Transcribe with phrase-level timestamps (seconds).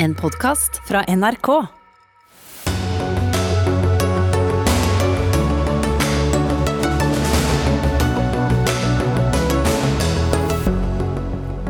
[0.00, 1.66] En podkast fra NRK.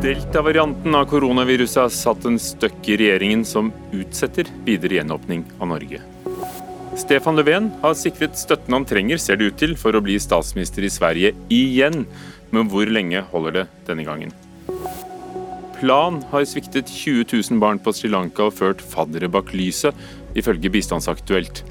[0.01, 6.03] Delta-varianten av koronaviruset har satt en støkk i regjeringen som utsetter videre gjenåpning av Norge.
[7.01, 10.85] Stefan Löfven har sikret støtten han trenger, ser det ut til, for å bli statsminister
[10.85, 12.05] i Sverige igjen.
[12.53, 14.37] Men hvor lenge holder det denne gangen?
[15.79, 19.95] Plan har sviktet 20 000 barn på Sri Lanka og ført faddere bak lyset,
[20.35, 21.61] ifølge Bistandsaktuelt.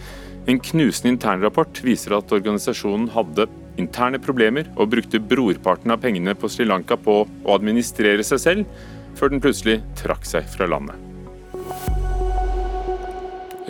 [0.49, 3.45] En knusende internrapport viser at organisasjonen hadde
[3.77, 8.81] interne problemer og brukte brorparten av pengene på Sri Lanka på å administrere seg selv,
[9.19, 10.97] før den plutselig trakk seg fra landet.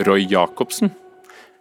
[0.07, 0.93] Roy Jacobsen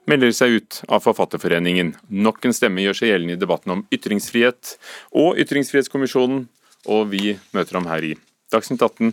[0.07, 1.97] melder seg ut av Forfatterforeningen.
[2.15, 4.77] Nok en stemme gjør seg gjeldende i debatten om ytringsfrihet
[5.19, 6.47] og Ytringsfrihetskommisjonen,
[6.87, 8.15] og vi møter ham her i
[8.53, 9.13] Dagsnytt 18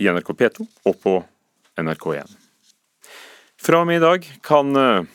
[0.00, 1.16] i NRK P2 og på
[1.78, 2.36] NRK1.
[3.60, 5.08] Fra og med i dag kan eh,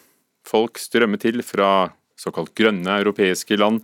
[0.45, 3.81] folk strømme til fra såkalt grønne europeiske land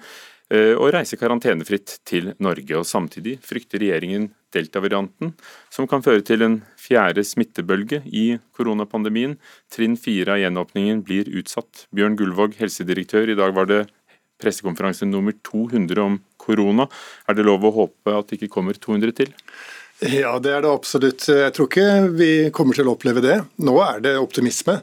[0.53, 2.77] eh, og reise karantenefritt til Norge.
[2.77, 5.33] og Samtidig frykter regjeringen delta-varianten,
[5.73, 9.37] som kan føre til en fjerde smittebølge i koronapandemien.
[9.73, 11.87] Trinn fire av gjenåpningen blir utsatt.
[11.95, 13.85] Bjørn Gullvåg, helsedirektør, i dag var det
[14.41, 16.89] pressekonferanse nummer 200 om korona.
[17.29, 19.31] Er det lov å håpe at det ikke kommer 200 til?
[20.01, 21.27] Ja, det er det absolutt.
[21.29, 23.35] Jeg tror ikke vi kommer til å oppleve det.
[23.61, 24.79] Nå er det optimisme.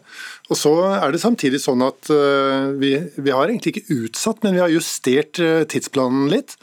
[0.47, 4.55] Og så er det samtidig sånn at uh, vi, vi, har egentlig ikke utsatt, men
[4.55, 6.55] vi har justert uh, tidsplanen litt.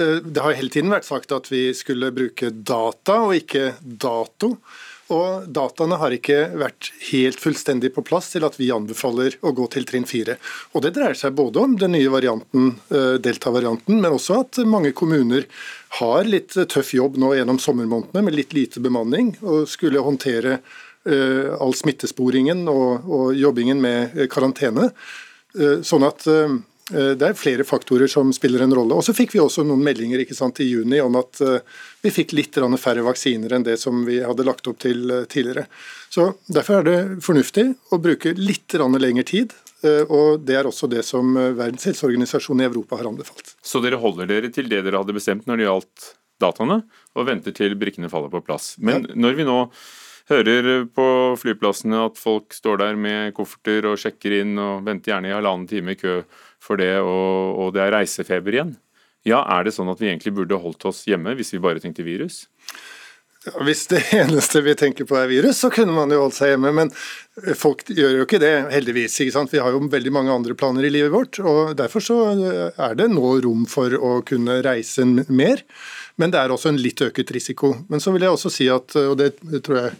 [0.00, 4.56] Uh, det har hele tiden vært sagt at vi skulle bruke data og ikke dato.
[5.12, 9.66] Og dataene har ikke vært helt fullstendig på plass til at vi anbefaler å gå
[9.74, 10.38] til trinn fire.
[10.72, 15.44] Og det dreier seg både om den nye varianten, delta-varianten, men også at mange kommuner
[16.00, 21.52] har litt tøff jobb nå gjennom sommermånedene med litt lite bemanning, og skulle håndtere uh,
[21.60, 24.90] all smittesporingen og, og, jobbingen med karantene.
[25.84, 26.24] Sånn at
[26.92, 28.98] det er flere faktorer som spiller en rolle.
[28.98, 31.40] Og Så fikk vi også noen meldinger ikke sant, i juni om at
[32.02, 35.66] vi fikk litt færre vaksiner enn det som vi hadde lagt opp til tidligere.
[36.12, 40.88] Så Derfor er det fornuftig å bruke litt lengre tid Eh, og Det er også
[40.90, 43.56] det som eh, Verdens helseorganisasjon i Europa har anbefalt.
[43.62, 46.78] Så dere holder dere til det dere hadde bestemt når det gjaldt dataene,
[47.14, 48.74] og venter til brikkene faller på plass.
[48.82, 49.18] Men ja.
[49.26, 49.58] når vi nå
[50.30, 51.06] hører på
[51.38, 55.68] flyplassene at folk står der med kofferter og sjekker inn og venter gjerne i halvannen
[55.70, 56.20] time i kø
[56.62, 58.76] for det, og, og det er reisefeber igjen,
[59.26, 62.06] ja, er det sånn at vi egentlig burde holdt oss hjemme hvis vi bare tenkte
[62.06, 62.44] virus?
[63.42, 66.52] Ja, hvis det eneste vi tenker på er virus, så kunne man jo holdt seg
[66.52, 66.72] hjemme.
[66.74, 66.92] Men
[67.58, 69.18] folk gjør jo ikke det, heldigvis.
[69.22, 69.54] ikke sant?
[69.54, 71.40] Vi har jo veldig mange andre planer i livet vårt.
[71.42, 72.18] og Derfor så
[72.70, 75.64] er det nå rom for å kunne reise mer.
[76.20, 77.74] Men det er også en litt øket risiko.
[77.90, 79.32] Men så vil jeg også si at, og det
[79.66, 79.96] tror jeg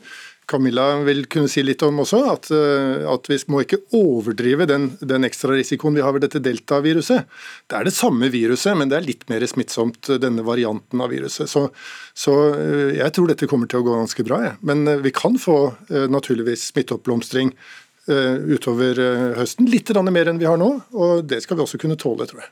[0.52, 4.90] Camilla vil kunne si litt om også, at, eh, at vi må ikke overdrive den,
[5.00, 7.28] den ekstra risikoen vi har ved dette deltaviruset.
[7.70, 11.12] Det er det samme viruset, men det er litt mer smittsomt, eh, denne varianten av
[11.14, 11.48] viruset.
[11.50, 11.68] Så,
[12.12, 14.42] så eh, jeg tror dette kommer til å gå ganske bra.
[14.50, 14.52] Ja.
[14.60, 15.58] Men vi kan få
[15.90, 17.52] naturligvis smitteoppblomstring
[18.02, 18.98] utover
[19.38, 19.68] høsten.
[19.70, 22.50] Litt mer enn vi har nå, og det skal vi også kunne tåle, tror jeg.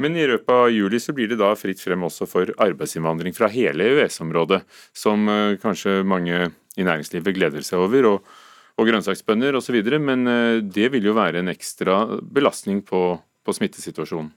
[0.00, 3.48] Men i løpet av juli så blir det da fritt frem også for arbeidsinnvandring fra
[3.52, 4.60] hele EØS-området,
[4.92, 5.24] som
[5.62, 8.34] kanskje mange i næringslivet gleder seg over, og,
[8.78, 9.80] og grønnsaksbønder osv.
[9.98, 14.32] Men eh, det vil jo være en ekstra belastning på, på smittesituasjonen.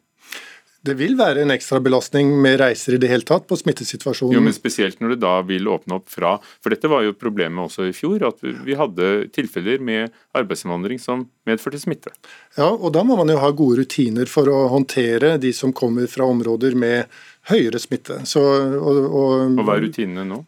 [0.84, 4.36] Det vil være en ekstra belastning med reiser i det hele tatt på smittesituasjonen.
[4.36, 7.70] Jo, men Spesielt når det da vil åpne opp fra For dette var jo problemet
[7.70, 12.12] også i fjor, at vi hadde tilfeller med arbeidsinnvandring som medførte smitte.
[12.58, 16.10] Ja, og da må man jo ha gode rutiner for å håndtere de som kommer
[16.12, 17.08] fra områder med
[17.48, 18.20] høyere smitte.
[18.28, 20.44] Så, og, og, og hva er rutinene nå?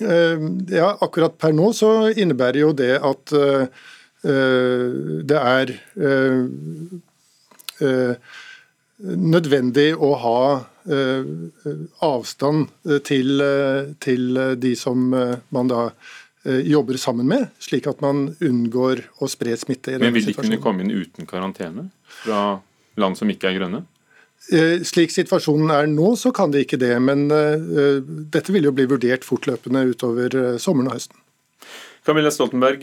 [0.00, 0.38] Eh,
[0.76, 3.66] ja, akkurat per nå så innebærer jo det at eh,
[4.24, 4.86] eh,
[5.28, 5.74] det er
[9.00, 10.40] nødvendig å ha
[12.04, 12.66] avstand
[13.08, 13.42] til,
[14.04, 15.86] til de som man da
[16.44, 19.94] jobber sammen med, slik at man unngår å spre smitte.
[19.94, 20.12] i denne situasjonen.
[20.12, 21.86] Men vil de kunne komme inn uten karantene
[22.20, 22.42] fra
[23.00, 23.84] land som ikke er grønne?
[24.50, 26.92] Eh, slik situasjonen er nå, så kan det ikke det.
[27.02, 28.02] Men uh,
[28.34, 31.18] dette vil jo bli vurdert fortløpende utover sommeren og høsten.
[32.06, 32.82] Camilla Stoltenberg,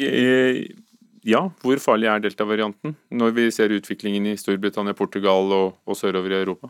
[1.27, 6.35] ja, hvor farlig er delta-varianten når vi ser utviklingen i Storbritannia, Portugal og, og sørover
[6.35, 6.69] i Europa?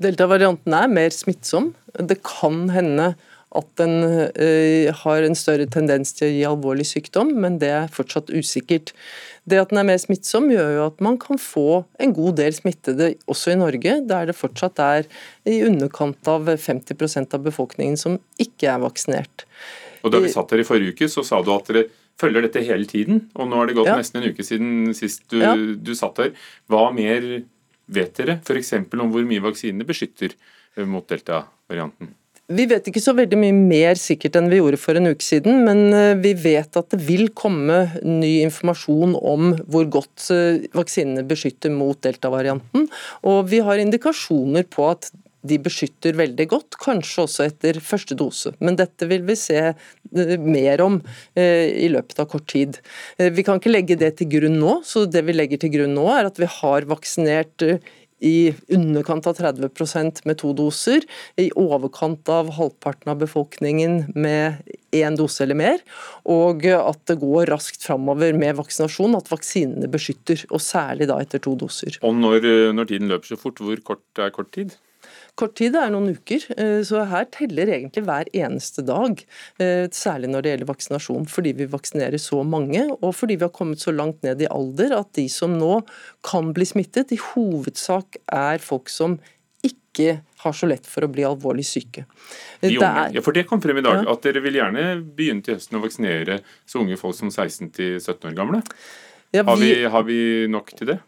[0.00, 1.70] Delta-varianten er mer smittsom.
[1.94, 3.12] Det kan hende
[3.56, 7.90] at den uh, har en større tendens til å gi alvorlig sykdom, men det er
[7.90, 8.92] fortsatt usikkert.
[9.50, 12.54] Det at den er mer smittsom, gjør jo at man kan få en god del
[12.54, 15.08] smittede også i Norge, der det fortsatt er
[15.48, 19.46] i underkant av 50% av befolkningen som ikke er vaksinert.
[20.04, 21.88] Og Da vi satt her i forrige uke, så sa du at dere
[22.20, 23.26] følger dette hele tiden.
[23.34, 23.96] Og nå har det gått Ja.
[23.96, 25.54] nesten en uke siden sist du, Ja.
[25.56, 26.32] du satt her.
[26.68, 27.42] Hva mer
[27.88, 28.72] vet dere f.eks.
[28.72, 30.34] om hvor mye vaksinene beskytter
[30.76, 32.14] eh, mot delta-varianten?
[32.50, 35.62] Vi vet ikke så veldig mye mer sikkert enn vi gjorde for en uke siden,
[35.68, 41.22] men eh, vi vet at det vil komme ny informasjon om hvor godt eh, vaksinene
[41.30, 42.88] beskytter mot delta-varianten.
[43.22, 45.12] Og vi har indikasjoner på at
[45.46, 48.50] de beskytter veldig godt, kanskje også etter første dose.
[48.58, 50.98] Men dette vil vi se eh, mer om
[51.38, 52.80] i løpet av kort tid.
[53.16, 56.10] Vi kan ikke legge det til grunn nå, så det vi legger til grunn nå
[56.18, 57.62] er at vi har vaksinert
[58.20, 61.06] i underkant av 30% med to doser,
[61.40, 64.60] i overkant av halvparten av befolkningen med
[64.96, 65.80] én dose eller mer,
[66.28, 71.42] og at det går raskt framover med vaksinasjon, at vaksinene beskytter, og særlig da etter
[71.42, 71.98] to doser.
[72.06, 72.46] Og når,
[72.76, 74.76] når tiden løper så fort, hvor kort er kort tid?
[75.40, 79.22] Kort tid er noen uker, eh, så her teller egentlig hver eneste dag.
[79.58, 83.54] eh, Særlig når det gjelder vaksinasjon, fordi vi vaksinerer så mange, og fordi vi har
[83.56, 85.80] kommet så langt ned i alder at de som nå
[86.22, 89.18] kan bli smittet, i hovedsak er folk som
[89.64, 92.04] ikke har så lett for å bli alvorlig syke.
[92.62, 93.12] De unge.
[93.16, 94.12] Ja, for det kom frem i dag, Ja.
[94.12, 97.70] at dere vil gjerne begynne til høsten å vaksinere så unge folk som 16
[98.00, 98.62] 17 år gamle.
[99.32, 101.00] Ja, Har vi- vi, har vi nok til det?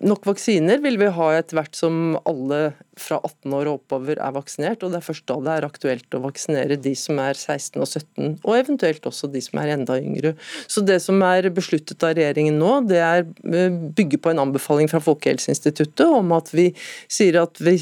[0.00, 2.60] Nok vaksiner vil vi ha etter hvert som alle
[3.00, 6.16] fra 18 år og oppover er vaksinert, og det er først da det er aktuelt
[6.16, 9.96] å vaksinere de som er 16 og 17, og eventuelt også de som er enda
[10.00, 10.34] yngre.
[10.70, 14.88] Så det som er besluttet av regjeringen nå, det er bygger bygge på en anbefaling
[14.90, 16.70] fra Folkehelseinstituttet om at vi
[17.10, 17.76] sier at vi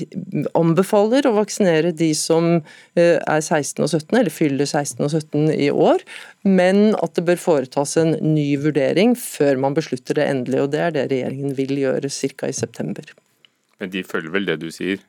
[0.58, 2.58] anbefaler å vaksinere de som
[2.98, 6.04] eh, er 16 og 17, eller fyller 16 og 17 i år,
[6.46, 10.82] men at det bør foretas en ny vurdering før man beslutter det endelig, og det
[10.84, 12.50] er det regjeringen vil gjøre ca.
[12.50, 13.14] i september.
[13.78, 15.02] Men de følger vel det du sier?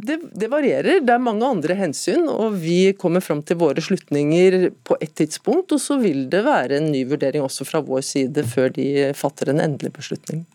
[0.00, 4.70] Det, det varierer, det er mange andre hensyn, og vi kommer fram til våre slutninger
[4.86, 8.46] på et tidspunkt, og så vil det være en ny vurdering også fra vår side
[8.48, 10.46] før de fatter en endelig beslutning.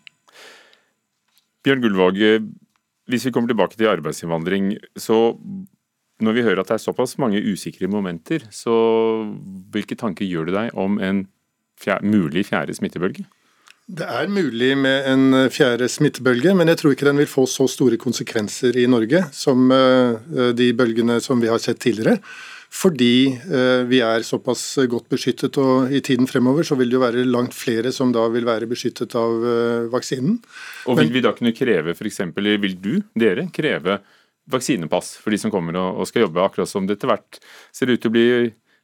[1.66, 2.22] Bjørn Gullvåg,
[3.10, 5.36] hvis vi kommer tilbake til arbeidsinnvandring, så
[6.24, 8.74] når vi hører at det er såpass mange usikre momenter, så
[9.74, 11.26] hvilke tanker gjør du deg om en
[11.82, 13.26] fjerde, mulig fjerde smittebølge?
[13.86, 17.68] Det er mulig med en fjerde smittebølge, men jeg tror ikke den vil få så
[17.70, 22.18] store konsekvenser i Norge som eh, de bølgene som vi har sett tidligere.
[22.76, 27.04] Fordi eh, vi er såpass godt beskyttet, og i tiden fremover så vil det jo
[27.04, 30.40] være langt flere som da vil være beskyttet av eh, vaksinen.
[30.90, 34.00] Og vil vi da kunne kreve f.eks., vil du, dere, kreve
[34.52, 37.40] vaksinepass for de som kommer og og skal jobbe, akkurat som det etter hvert
[37.74, 38.28] ser ut til å bli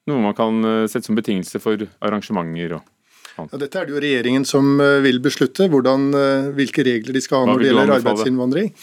[0.09, 2.89] noe man kan eh, sette som betingelse for arrangementer og
[3.31, 7.21] Ja, dette er det jo regjeringen som eh, vil beslutte, hvordan, eh, hvilke regler de
[7.23, 8.73] skal ha når det gjelder arbeidsinnvandring.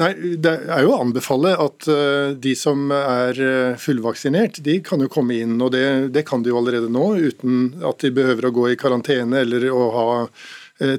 [0.00, 0.10] Nei,
[0.40, 1.84] Det er jo å anbefale at
[2.40, 3.36] de som er
[3.76, 5.58] fullvaksinert, de kan jo komme inn.
[5.60, 5.84] og Det,
[6.14, 9.66] det kan de jo allerede nå, uten at de behøver å gå i karantene eller
[9.68, 10.06] å ha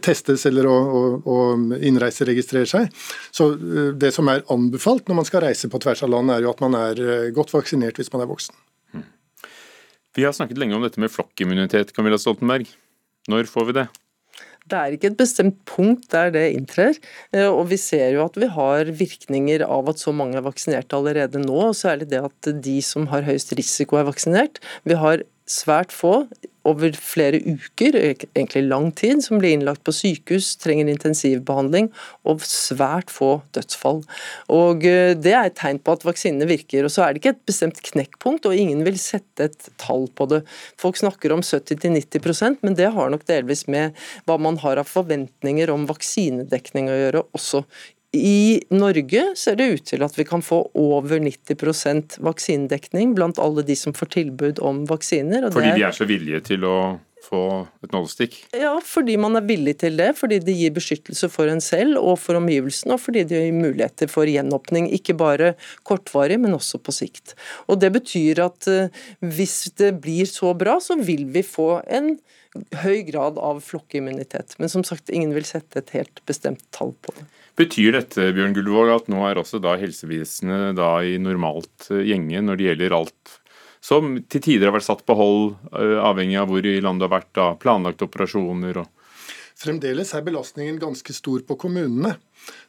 [0.03, 1.37] testes eller å, å, å
[1.77, 2.91] innreiseregistrere seg.
[3.33, 6.45] Så eh, Det som er anbefalt når man skal reise på tvers av land, er
[6.45, 8.57] jo at man er eh, godt vaksinert hvis man er voksen.
[10.11, 12.67] Vi har snakket lenge om dette med flokkimmunitet, Camilla Stoltenberg.
[13.31, 13.87] Når får vi det?
[14.71, 16.97] Det er ikke et bestemt punkt der det inntrer,
[17.33, 20.93] eh, og vi ser jo at vi har virkninger av at så mange er vaksinert
[20.95, 24.61] allerede nå, og særlig det at de som har høyest risiko er vaksinert.
[24.85, 26.21] Vi har svært få
[26.67, 31.89] over flere uker, egentlig lang tid, som blir innlagt på sykehus, trenger intensivbehandling,
[32.27, 34.03] og svært få dødsfall.
[34.53, 36.85] Og eh, Det er et tegn på at vaksinene virker.
[36.85, 40.29] og Så er det ikke et bestemt knekkpunkt, og ingen vil sette et tall på
[40.31, 40.43] det.
[40.81, 45.71] Folk snakker om 70-90% men det har nok delvis med hva man har av forventninger
[45.73, 47.65] om vaksinedekning å gjøre også.
[48.13, 53.63] I Norge ser det ut til at vi kan få over 90% vaksinedekning blant alle
[53.63, 55.45] de som får tilbud om vaksiner.
[55.45, 56.99] og det Fordi er- de er så villige til å
[57.31, 57.43] få
[57.85, 58.37] et nålestikk?
[58.57, 62.19] ja, fordi man er villig til det, fordi det gir beskyttelse for en selv og
[62.21, 65.53] for omgivelsene, og fordi det gir muligheter for gjenåpning, ikke bare
[65.87, 67.35] kortvarig, men også på sikt.
[67.67, 68.91] Og Det betyr at eh,
[69.23, 72.15] hvis det blir så bra, så vil vi få en
[72.83, 74.57] høy grad av flokkimmunitet.
[74.59, 77.27] Men som sagt, ingen vil sette et helt bestemt tall på det.
[77.59, 82.43] Betyr dette Bjørn Gullvåg, at nå er også da helsevesenet da i normalt eh, gjenge
[82.45, 83.37] når det gjelder alt
[83.81, 87.09] som til tider har vært satt på hold, eh, avhengig av hvor i landet det
[87.09, 88.89] har vært, da, planlagte operasjoner og
[89.61, 92.15] Fremdeles er belastningen ganske stor på kommunene.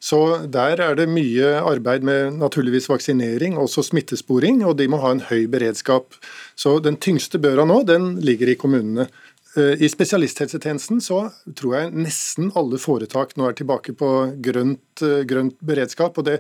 [0.02, 5.14] Så der er det mye arbeid med naturligvis vaksinering, også smittesporing, og de må ha
[5.14, 6.19] en høy beredskap.
[6.52, 9.09] Så den tyngste børa nå, den ligger i kommunene.
[9.53, 11.27] I spesialisthelsetjenesten så
[11.59, 14.09] tror jeg nesten alle foretak nå er tilbake på
[14.41, 16.17] grønt, grønt, beredskap.
[16.17, 16.39] og Det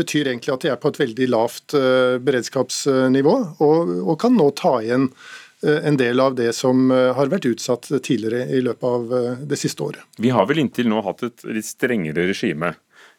[0.00, 1.76] betyr egentlig at de er på et veldig lavt
[2.24, 5.10] beredskapsnivå, og, og kan nå ta igjen
[5.64, 10.00] en del av det som har vært utsatt tidligere i løpet av det siste året.
[10.16, 12.72] Vi har vel inntil nå hatt et litt strengere regime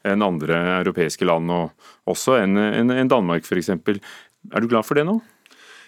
[0.06, 3.72] enn andre europeiske land, og også enn en, en Danmark f.eks.
[3.74, 5.20] Er du glad for det nå?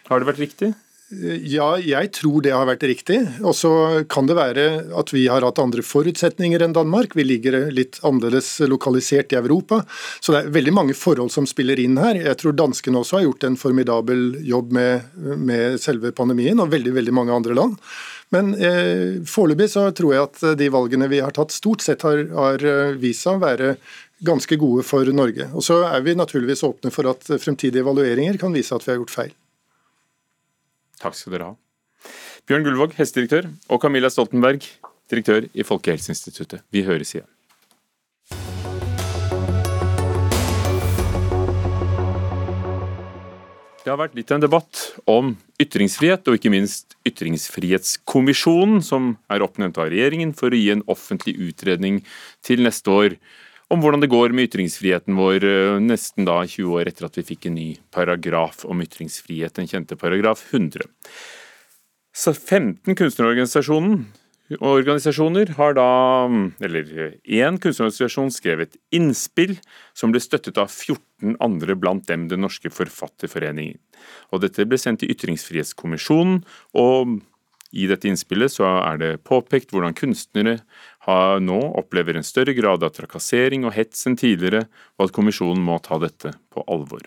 [0.07, 0.71] Har det vært riktig?
[1.07, 3.21] Ja, jeg tror det har vært riktig.
[3.39, 3.69] Og så
[4.11, 4.65] kan det være
[4.99, 7.15] at vi har hatt andre forutsetninger enn Danmark.
[7.15, 9.85] Vi ligger litt annerledes lokalisert i Europa.
[10.19, 12.19] Så det er veldig mange forhold som spiller inn her.
[12.19, 15.07] Jeg tror danskene også har gjort en formidabel jobb med,
[15.39, 17.79] med selve pandemien, og veldig, veldig mange andre land.
[18.35, 22.25] Men eh, foreløpig så tror jeg at de valgene vi har tatt, stort sett har,
[22.35, 23.77] har vist seg å være
[24.27, 25.47] ganske gode for Norge.
[25.55, 29.05] Og Så er vi naturligvis åpne for at fremtidige evalueringer kan vise at vi har
[29.05, 29.37] gjort feil.
[31.01, 31.55] Takk skal dere ha.
[32.47, 34.65] Bjørn Gullvåg, hestedirektør, og Camilla Stoltenberg,
[35.11, 36.63] direktør i Folkehelseinstituttet.
[36.73, 37.27] Vi høres igjen.
[43.87, 45.29] Det har vært litt av en debatt om
[45.63, 51.37] ytringsfrihet, og ikke minst Ytringsfrihetskommisjonen, som er oppnevnt av regjeringen for å gi en offentlig
[51.39, 52.01] utredning
[52.43, 53.15] til neste år
[53.73, 57.29] om hvordan det går med ytringsfriheten vår eh, nesten da 20 år etter at vi
[57.33, 60.87] fikk en ny paragraf om ytringsfrihet, den kjente paragraf 100.
[62.15, 65.89] Så 15 kunstnerorganisasjoner har da,
[66.63, 66.83] eller
[67.21, 69.57] én kunstnerorganisasjon skrev et innspill
[69.97, 73.77] som ble støttet av 14 andre, blant dem Den norske forfatterforeningen.
[74.31, 76.45] Og Dette ble sendt til Ytringsfrihetskommisjonen,
[76.79, 77.19] og
[77.75, 80.59] i dette innspillet så er det påpekt hvordan kunstnere
[81.07, 84.65] nå opplever en større grad av trakassering og hets enn tidligere,
[84.99, 87.05] og at kommisjonen må ta dette på alvor.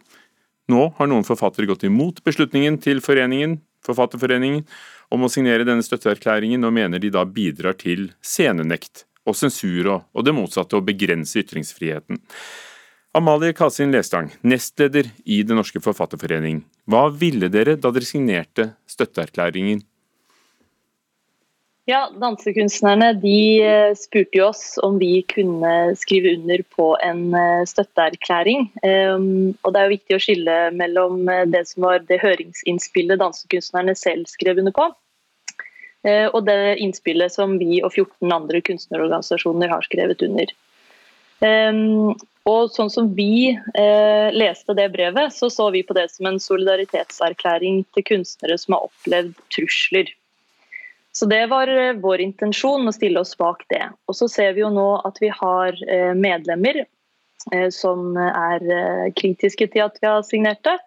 [0.71, 4.67] Nå har noen forfattere gått imot beslutningen til foreningen, Forfatterforeningen
[5.09, 10.25] om å signere denne støtteerklæringen, og mener de da bidrar til scenenekt og sensur og
[10.25, 12.21] det motsatte, å begrense ytringsfriheten.
[13.17, 16.61] Amalie Kasin Lestang, nestleder i Den norske forfatterforening.
[16.87, 19.83] Hva ville dere da dere signerte støtteerklæringen
[21.89, 27.63] ja, Dansekunstnerne de eh, spurte jo oss om vi kunne skrive under på en eh,
[27.67, 28.69] støtteerklæring.
[28.85, 33.23] Ehm, og Det er jo viktig å skille mellom eh, det som var det høringsinnspillet
[33.23, 34.91] dansekunstnerne selv skrev under på,
[36.01, 40.53] og det innspillet som vi og 14 andre kunstnerorganisasjoner har skrevet under.
[41.45, 42.15] Ehm,
[42.49, 43.53] og sånn som vi
[44.33, 48.89] leste det brevet, så så vi på det som en solidaritetserklæring til kunstnere som har
[48.89, 50.09] opplevd trusler.
[51.13, 53.83] Så Det var eh, vår intensjon å stille oss bak det.
[54.07, 59.71] Og Så ser vi jo nå at vi har eh, medlemmer eh, som er kritiske
[59.73, 60.79] til at vi har signert det.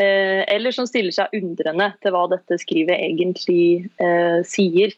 [0.00, 3.90] Eller som stiller seg undrende til hva dette skrivet egentlig
[4.48, 4.94] sier.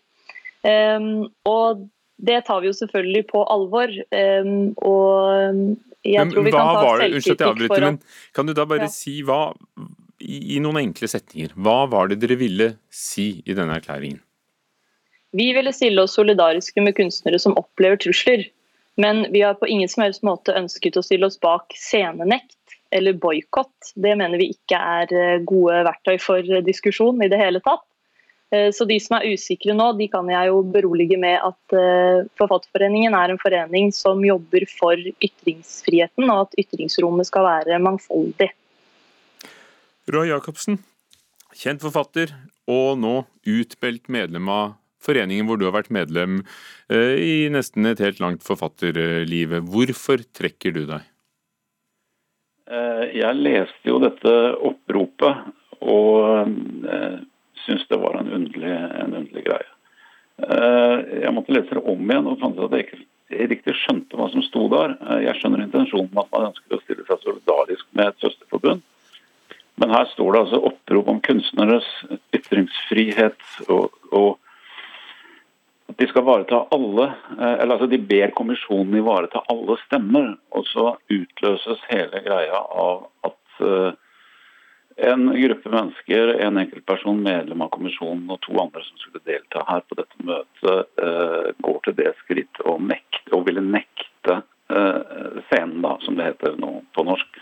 [0.68, 1.80] Ehm, og
[2.22, 3.90] det tar vi jo selvfølgelig på alvor.
[4.14, 5.72] Ehm, og
[6.06, 8.92] jeg tror vi kan ta selvkritikk for at Kan du da bare ja.
[8.94, 9.56] si hva,
[10.22, 14.22] i noen enkle setninger, hva var det dere ville si i denne erklæringen?
[15.32, 18.44] Vi ville stille oss solidariske med kunstnere som opplever trusler.
[19.00, 22.58] Men vi har på ingen som helst måte ønsket å stille oss bak scenenekt
[22.92, 23.92] eller boikott.
[23.94, 27.86] Det mener vi ikke er eh, gode verktøy for diskusjon i det hele tatt.
[28.52, 32.28] Eh, så de som er usikre nå, de kan jeg jo berolige med at eh,
[32.36, 38.50] Forfatterforeningen er en forening som jobber for ytringsfriheten, og at ytringsrommet skal være mangfoldig.
[40.12, 40.82] Roy Jacobsen,
[41.56, 42.34] kjent forfatter
[42.68, 46.40] og nå utbelt medlem av foreningen hvor du har vært medlem
[46.92, 49.58] eh, i nesten et helt langt forfatterliv.
[49.72, 51.08] Hvorfor trekker du deg?
[52.70, 56.48] Eh, jeg leste jo dette oppropet og
[56.88, 57.20] eh,
[57.64, 59.70] syntes det var en underlig, en underlig greie.
[60.42, 64.26] Jeg måtte lese det om igjen og fant ut at jeg ikke riktig skjønte hva
[64.32, 64.96] som sto der.
[65.22, 68.82] Jeg skjønner intensjonen med at man ønsker å stille seg solidarisk med et søsterforbund.
[69.80, 71.86] Men her står det altså opprop om kunstneres
[72.36, 74.38] ytringsfrihet og, og
[75.92, 77.04] at de skal ivareta alle,
[77.38, 80.34] eh, eller altså de ber kommisjonen ivareta alle stemmer.
[80.56, 83.92] Og så utløses hele greia av at eh,
[85.08, 89.84] en gruppe mennesker, en enkeltperson, medlem av kommisjonen og to andre som skulle delta her
[89.88, 95.98] på dette møtet, eh, går til det skritt og, nekte, og ville nekte scenen, da,
[96.00, 97.34] som det heter nå på norsk,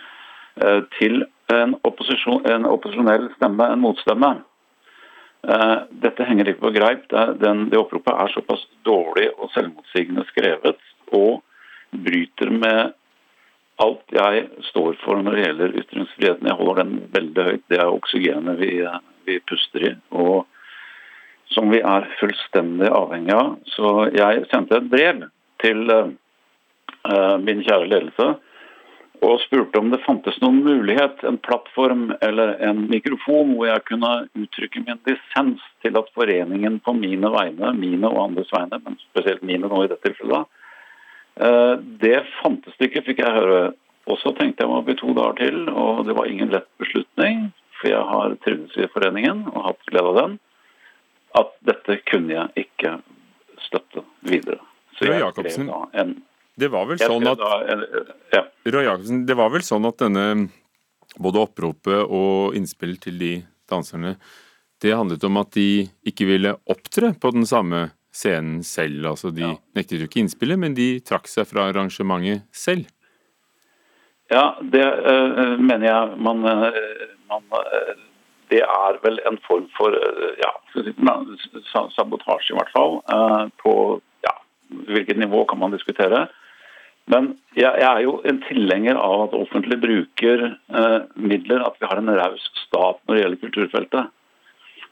[0.97, 1.21] til
[1.54, 4.33] en, en opposisjonell stemme, en motstemme.
[5.49, 7.06] Eh, dette henger ikke på greip.
[7.09, 10.80] Det oppropet er såpass dårlig og selvmotsigende skrevet
[11.16, 11.40] og
[11.90, 12.92] bryter med
[13.80, 16.49] alt jeg står for når det gjelder ytringsfriheten.
[16.50, 17.66] Jeg holder den veldig høyt.
[17.73, 18.73] Det er oksygenet vi,
[19.26, 19.94] vi puster i.
[20.12, 20.44] Og
[21.54, 23.56] som vi er fullstendig avhengig av.
[23.73, 25.25] Så jeg sendte et brev
[25.64, 28.28] til uh, min kjære ledelse
[29.21, 34.12] og spurte om det fantes noen mulighet, en plattform eller en mikrofon hvor jeg kunne
[34.39, 39.45] uttrykke min dissens til at foreningen på mine vegne, mine og andres vegne, men spesielt
[39.47, 40.49] mine nå i dette tilfellet,
[41.45, 43.62] uh, det fantes det ikke, fikk jeg høre.
[44.11, 46.71] Og så tenkte jeg meg opp i to dager til, og det var ingen lett
[46.81, 47.50] beslutning
[47.81, 50.35] for jeg har trivdes i foreningen og hatt glede av den,
[51.41, 52.97] at dette kunne jeg ikke
[53.67, 54.61] støtte videre.
[54.99, 56.17] Så jeg Jacobsen, en,
[56.59, 57.42] det var vel sånn at
[57.73, 57.85] en,
[58.35, 58.45] ja.
[58.66, 60.25] Det var vel sånn at denne
[61.19, 63.33] både oppropet og innspill til de
[63.71, 64.16] danserne,
[64.80, 69.12] det handlet om at de ikke ville opptre på den samme scenen selv.
[69.12, 69.54] Altså de ja.
[69.76, 72.88] nektet jo ikke innspillet, men de trakk seg fra arrangementet selv.
[74.30, 76.69] Ja, det øh, mener jeg man uh,
[77.30, 77.95] man, øh,
[78.50, 80.52] det er vel en form for øh, ja,
[81.97, 82.95] sabotasje, i hvert fall.
[83.14, 83.75] Eh, på
[84.26, 84.35] ja,
[84.95, 86.26] hvilket nivå kan man diskutere.
[87.11, 91.88] Men jeg, jeg er jo en tilhenger av at offentlig bruker eh, midler, at vi
[91.90, 94.12] har en raus stat når det gjelder kulturfeltet.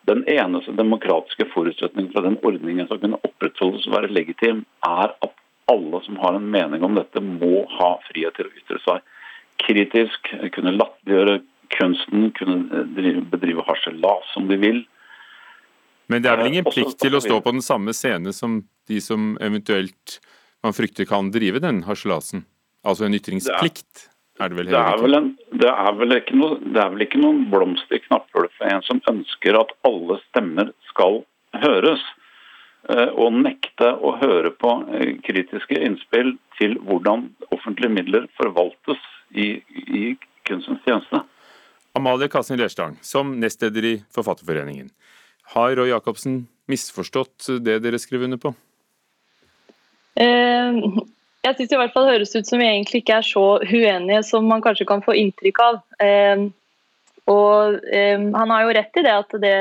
[0.09, 5.12] Den eneste demokratiske forutsetningen for at den ordningen som kunne opprettholdes og være legitim, er
[5.12, 5.35] at
[5.69, 9.15] alle som har en mening om dette, må ha frihet til å ytre seg
[9.59, 11.41] kritisk, kunne latterliggjøre
[11.75, 14.81] kunsten, kunne drive, bedrive harselas som de vil.
[16.09, 18.62] Men det er vel ingen eh, plikt til å stå på den samme scene som
[18.88, 20.19] de som eventuelt
[20.65, 22.45] man frykter kan drive den harselasen?
[22.87, 24.09] Altså en ytringsplikt?
[24.38, 27.03] Er det, vel det, er vel en, det, er vel ikke noe, det er vel
[27.09, 31.25] ikke noen blomst i knapphullet for en som ønsker at alle stemmer skal
[31.59, 32.05] høres.
[32.88, 39.03] Eh, og nekte å høre på eh, kritiske innspill til hvordan offentlige midler forvaltes
[39.35, 40.15] i, i
[40.47, 41.25] kunstens tjeneste.
[41.99, 44.93] Amalie Kassen-Lerstang, som nestleder i Forfatterforeningen.
[45.57, 48.55] Har Roy Jacobsen misforstått det dere skriver under på?
[50.19, 50.79] Eh,
[51.47, 54.49] jeg syns i hvert fall høres ut som vi egentlig ikke er så uenige som
[54.51, 55.83] man kanskje kan få inntrykk av.
[56.03, 56.49] Eh,
[57.29, 59.59] og eh, han har jo rett i det at det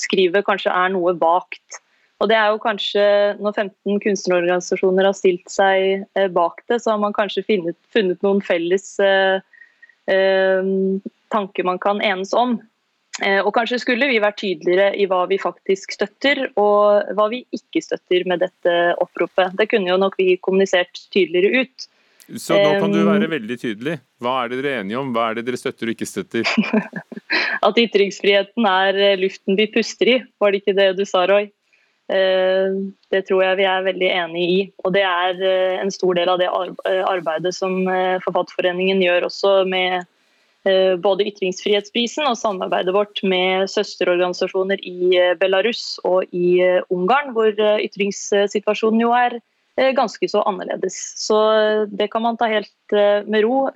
[0.00, 1.82] skrivet kanskje er noe vagt.
[2.18, 3.02] Og det er jo kanskje,
[3.38, 6.02] Når 15 kunstnerorganisasjoner har stilt seg
[6.34, 8.96] bak det, så har man kanskje funnet, funnet noen felles
[11.30, 12.56] tanker man kan enes om.
[13.24, 17.42] Eh, og kanskje skulle vi vært tydeligere i hva vi faktisk støtter, og hva vi
[17.54, 19.56] ikke støtter med dette oppropet.
[19.58, 21.88] Det kunne jo nok vi kommunisert tydeligere ut.
[22.38, 23.96] Så nå kan du være veldig tydelig.
[24.22, 25.14] Hva er det dere er enige om?
[25.16, 26.50] Hva er det dere støtter og ikke støtter?
[27.66, 31.50] At ytringsfriheten er eh, luften vi puster i, var det ikke det du sa, Roy?
[32.08, 34.60] Det tror jeg vi er veldig enig i.
[34.80, 35.42] Og det er
[35.82, 36.46] en stor del av det
[37.04, 37.82] arbeidet som
[38.24, 40.06] Forfatterforeningen gjør også med
[41.02, 46.58] både ytringsfrihetsprisen og samarbeidet vårt med søsterorganisasjoner i Belarus og i
[46.94, 49.38] Ungarn, hvor ytringssituasjonen jo er
[49.94, 50.96] ganske så annerledes.
[51.20, 51.38] Så
[51.90, 52.96] det kan man ta helt
[53.30, 53.68] med ro.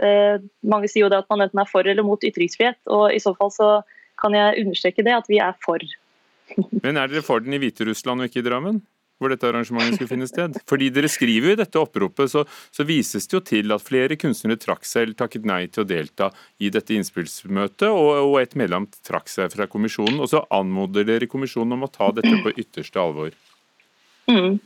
[0.67, 3.35] Mange sier jo det at man enten er for eller mot ytringsfrihet, og i så
[3.39, 3.73] fall så
[4.23, 5.83] kan jeg understreke det at vi er for
[6.85, 8.83] men er dere for den i Hviterussland og ikke i Drammen?
[9.23, 10.57] Hvor dette arrangementet skulle finne sted?
[10.67, 12.43] Fordi dere skriver jo i dette oppropet, så,
[12.75, 15.89] så vises det jo til at flere kunstnere trakk seg eller takket nei til å
[15.89, 20.19] delta i dette innspillsmøtet, og, og et medlem trakk seg fra kommisjonen.
[20.19, 23.31] Og så anmoder dere kommisjonen om å ta dette på ytterste alvor.
[24.31, 24.59] Mm.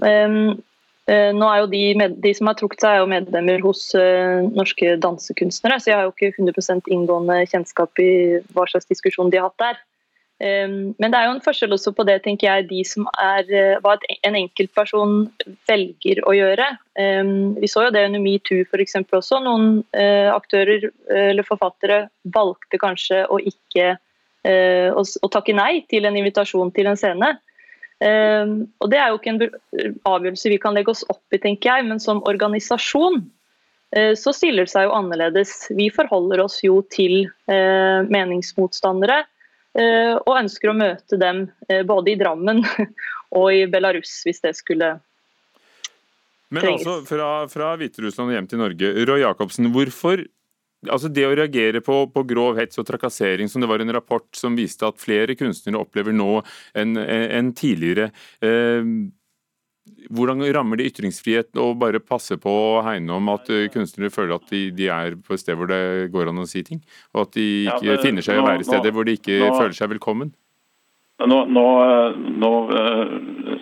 [0.00, 0.36] Um,
[1.10, 3.86] uh, nå er jo de, med, de, som har trukket seg, er jo medlemmer hos
[3.96, 8.10] uh, norske dansekunstnere, så jeg har jo ikke 100 inngående kjennskap i
[8.52, 9.80] hva slags diskusjon de har hatt der.
[10.40, 13.44] Ehm, men det er jo en forskjell også på det, tenker jeg, de som er,
[13.52, 15.26] eh, hva en enkeltperson
[15.68, 16.68] velger å gjøre.
[16.96, 18.96] Ehm, vi så jo det under metoo f.eks.
[19.04, 19.42] også.
[19.44, 23.92] Noen eh, aktører eller forfattere valgte kanskje å ikke
[24.48, 27.34] eh, å, takke nei til en invitasjon til en scene.
[28.00, 29.44] Ehm, og Det er jo ikke en
[30.08, 33.20] avgjørelse vi kan legge oss opp i, tenker jeg, men som organisasjon
[33.90, 35.50] så stiller det seg jo annerledes.
[35.74, 39.39] Vi forholder oss jo til meningsmotstandere Eh,
[39.78, 42.64] og ønsker å møte dem eh, både i Drammen
[43.38, 44.96] og i Belarus, hvis det skulle
[46.50, 48.92] Men altså, fra, fra Hviterussland og hjem til Norge.
[49.06, 50.24] Roy Jacobsen, hvorfor
[50.88, 54.26] altså det å reagere på, på, grov hets og trakassering, som det var en rapport
[54.36, 56.40] som viste at flere kunstnere opplever nå
[56.78, 58.10] enn en tidligere.
[58.42, 58.82] Eh,
[60.10, 64.36] hvordan rammer det ytringsfrihet å bare passe på å hegne om at eh, kunstnere føler
[64.36, 66.82] at de, de, er på et sted hvor det går an å si ting?
[67.14, 69.52] Og at de ikke ja, finner seg i å være steder hvor de ikke nå,
[69.58, 70.32] føler seg velkommen?
[71.20, 71.66] Nå, nå,
[72.40, 72.50] nå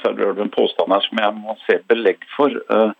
[0.04, 2.54] serverer du en påstand her som jeg må se belegg for.
[2.54, 2.90] Eh,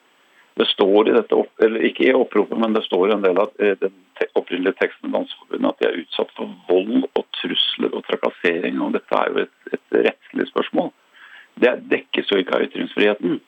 [0.58, 3.52] det står i dette, eller ikke i oppropet, men det står i en del av
[3.62, 3.94] eh, den
[4.34, 8.80] opprinnelige teksten i Danseforbundet at de er utsatt for vold og trusler og trakassering.
[8.82, 10.90] og Dette er jo et et rettslig spørsmål.
[11.58, 13.38] Det dekkes jo ikke av ytringsfriheten.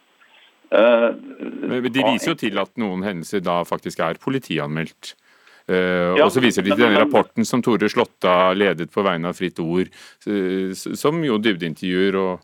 [0.70, 5.14] Men de viser jo til at noen hendelser da faktisk er politianmeldt.
[5.70, 9.30] Uh, ja, og så viser de til denne rapporten som Tore Slåtta ledet på vegne
[9.30, 9.90] av Fritt Ord,
[10.26, 12.40] uh, som jo dybdeintervjuer og,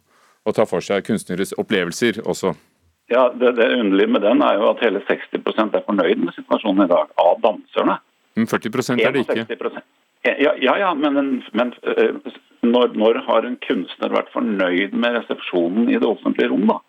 [0.46, 2.55] og tar for seg kunstneres opplevelser også.
[3.11, 6.87] Ja, det, det underlige med den er jo at hele 60% er fornøyd med situasjonen
[6.87, 7.98] i dag, av danserne.
[8.37, 9.83] Men 40% er det ikke.
[10.27, 11.73] Ja, ja, ja men, men
[12.67, 16.81] når, når, har en kunstner vært fornøyd med resepsjonen i det offentlige rom, da?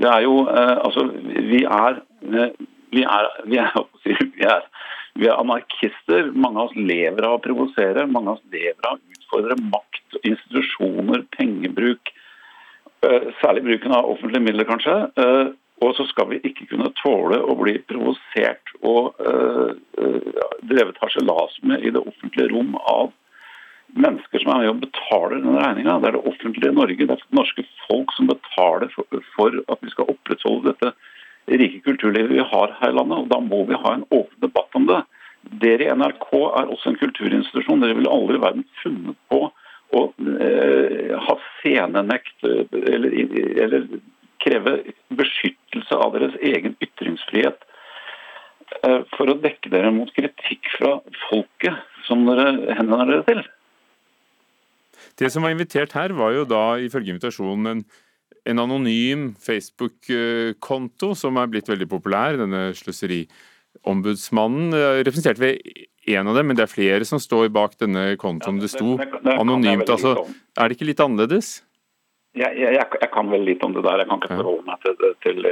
[0.00, 1.04] Det er jo Altså,
[1.52, 4.68] vi er, vi er, vi er, vi er
[5.18, 6.30] vi er anarkister.
[6.32, 8.06] Mange av oss lever av å provosere.
[8.08, 12.12] Mange av oss lever av å utfordre makt, institusjoner, pengebruk.
[13.04, 14.96] Eh, særlig bruken av offentlige midler, kanskje.
[15.82, 19.72] Og så skal vi ikke kunne tåle å bli provosert og uh,
[20.62, 23.10] drevet harselas med i det offentlige rom av
[23.92, 25.98] mennesker som er med og betaler denne regninga.
[26.00, 29.82] Det er det offentlige Norge, det er det norske folk som betaler for, for at
[29.82, 30.92] vi skal opprettholde dette
[31.50, 33.18] rike kulturlivet vi har her i landet.
[33.18, 35.02] og Da må vi ha en åpen debatt om det.
[35.62, 37.82] Dere i NRK er også en kulturinstitusjon.
[37.82, 39.48] Dere ville aldri i verden funnet på
[39.92, 40.02] å
[40.40, 43.12] eh, ha scenenekt eller,
[43.64, 43.88] eller,
[44.42, 44.76] kreve
[45.14, 47.66] beskyttelse av deres egen ytringsfrihet
[48.82, 53.44] eh, for å dekke dere mot kritikk fra folket som dere henvender dere til.
[55.18, 57.84] Det som var invitert her, var jo da ifølge invitasjonen en
[58.48, 65.62] en anonym Facebook-konto som er blitt veldig populær, denne sløseriombudsmannen, eh, representert ved
[66.08, 68.58] én av dem, men det er flere som står bak denne kontoen.
[68.60, 69.88] Det sto anonymt.
[69.88, 70.26] altså.
[70.58, 71.62] Er det ikke litt annerledes?
[72.36, 74.02] Jeg, jeg, jeg, kan vel litt om det der.
[74.02, 75.44] Jeg kan ikke forholde meg til, til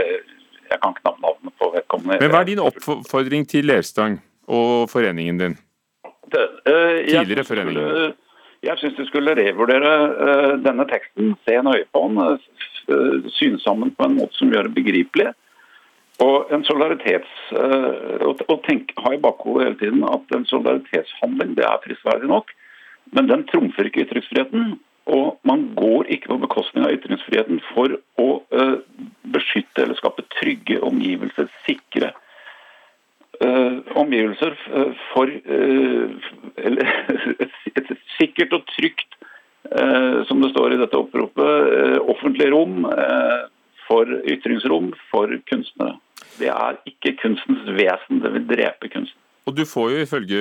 [0.70, 2.20] Jeg kan ikke navnet på vedkommende.
[2.22, 5.58] Men Hva er din oppfordring til Lerstang og foreningen din?
[6.32, 8.16] Det, øh, Tidligere foreningen.
[8.62, 9.92] Jeg syns du skulle revurdere
[10.24, 12.40] øh, denne teksten, se nøye på den,
[12.90, 15.28] Øh, Syne sammen på en måte som gjør det begripelig.
[16.20, 17.34] Og en solidaritets,
[18.20, 22.50] og, og tenk, ha i bakhodet hele tiden at en solidaritetshandling det er prisverdig nok,
[23.16, 24.74] men den trumfer ikke ytringsfriheten.
[25.10, 28.76] Og man går ikke på bekostning av ytringsfriheten for å uh,
[29.34, 32.12] beskytte eller skape trygge omgivelser, sikre
[33.42, 34.54] uh, omgivelser
[35.10, 36.30] for uh,
[36.62, 36.92] eller,
[37.42, 39.20] et, et, sikkert og trygt
[39.70, 43.42] Eh, som det står i dette oppropet, eh, offentlig rom eh,
[43.86, 45.98] for ytringsrom for kunstnere.
[46.40, 49.20] Det er ikke kunstens vesen, det vil drepe kunsten.
[49.48, 50.40] Og Du får jo ifølge,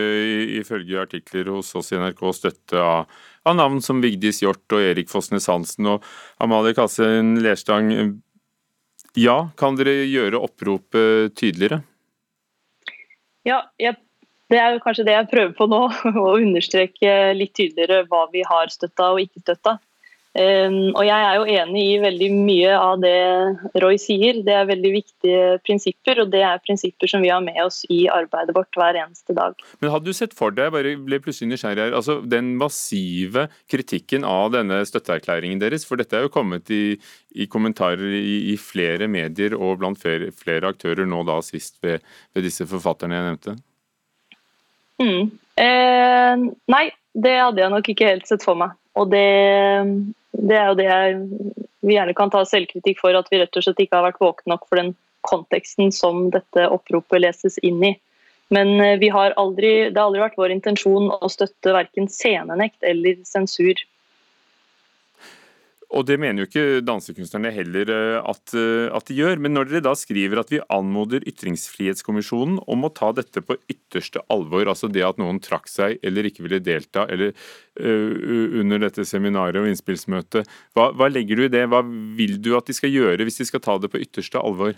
[0.59, 3.07] ifølge artikler hos oss i NRK støtte av,
[3.47, 6.05] av, navn som Vigdis Hjort og Erik Fossnes Hansen og
[6.43, 7.89] Amalie Kassen Lerstang.
[9.17, 11.81] Ja, kan dere gjøre oppropet tydeligere?
[13.47, 13.97] Ja, jeg
[14.49, 15.83] det er jo kanskje det jeg prøver på nå,
[16.25, 19.77] å understreke litt tydeligere hva vi har støtta og ikke støtta.
[20.37, 23.13] Um, og jeg er jo enig i veldig mye av det
[23.81, 24.37] Roy sier.
[24.45, 28.03] Det er veldig viktige prinsipper, og det er prinsipper som vi har med oss i
[28.13, 29.57] arbeidet vårt hver eneste dag.
[29.81, 34.27] Men hadde du sett for deg, bare ble plutselig nysgjerrig her, altså den massive kritikken
[34.27, 36.99] av denne støtteerklæringen deres, for dette er jo kommet i,
[37.33, 42.05] i kommentarer i, i, flere medier og blant flere, flere aktører nå da sist ved,
[42.37, 43.57] ved disse forfatterne jeg nevnte?
[45.01, 45.33] Mm.
[45.57, 46.85] Eh, nei,
[47.17, 48.77] det hadde jeg nok ikke helt sett for meg.
[48.99, 49.25] Og det,
[50.31, 51.19] det er jo det jeg
[51.79, 54.53] vi gjerne kan ta selvkritikk for, at vi rett og slett ikke har vært våkne
[54.53, 54.93] nok for den
[55.27, 57.93] konteksten som dette oppropet leses inn i.
[58.53, 63.19] Men eh, har aldri, det har aldri vært vår intensjon å støtte verken scenenekt eller
[63.27, 63.79] sensur.
[65.89, 69.39] Og det mener jo ikke dansekunstnerne heller eh, at, eh, at, de gjør.
[69.41, 74.21] Men når dere da skriver at vi anmoder Ytringsfrihetskommisjonen om å ta dette på ytterste
[74.29, 79.05] alvor, altså det at noen trakk seg eller ikke ville delta eller uh, under dette
[79.07, 80.45] seminaret og innspillsmøtet,
[80.77, 81.63] hva, hva legger du i det?
[81.71, 81.81] Hva
[82.17, 84.75] vil du at de skal gjøre hvis de skal ta det på ytterste alvor?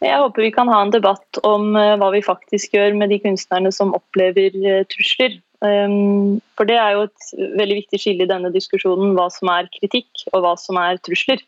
[0.00, 3.72] Jeg håper vi kan ha en debatt om hva vi faktisk gjør med de kunstnerne
[3.74, 4.56] som opplever
[4.88, 5.36] trusler.
[5.66, 9.68] Ehm, for det er jo et veldig viktig skille i denne diskusjonen, hva som er
[9.74, 11.42] kritikk og hva som er trusler.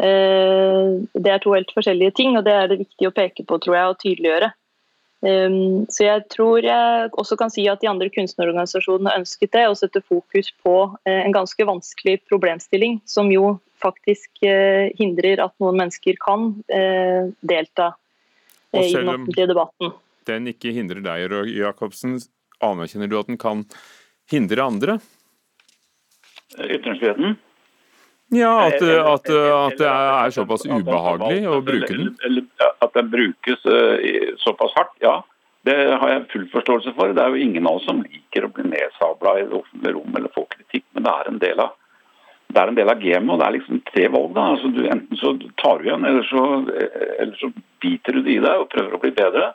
[0.00, 3.60] Ehm, det er to helt forskjellige ting, og det er det viktig å peke på
[3.60, 4.52] tror jeg, og tydeliggjøre.
[5.26, 9.76] Ehm, så jeg tror jeg også kan si at de andre kunstnerorganisasjonene ønsket det, å
[9.76, 10.76] sette fokus på
[11.08, 17.28] eh, en ganske vanskelig problemstilling, som jo faktisk eh, hindrer at noen mennesker kan eh,
[17.44, 17.92] delta
[18.76, 19.92] i den offentlige debatten.
[20.26, 22.18] Den ikke hindrer deg, Jacobsen,
[22.64, 23.64] anerkjenner du at den kan
[24.30, 24.98] hindre andre?
[26.56, 27.36] Ytringsfriheten?
[28.34, 32.48] Ja, at, at, at, det er såpass ubehagelig å bruke den?
[32.82, 35.20] At den brukes eh, såpass hardt, ja.
[35.66, 37.14] Det har jeg full forståelse for.
[37.14, 40.18] Det er jo ingen av oss som liker å bli nedsabla i det offentlige rom
[40.18, 40.84] eller få kritikk.
[40.94, 41.74] Men det er en del av
[42.46, 44.28] det er en del av gamet, og det er liksom tre valg.
[44.36, 46.42] da, altså du, Enten så tar du igjen, eller så,
[47.18, 47.50] eller så
[47.82, 49.48] biter du det i deg og prøver å bli bedre.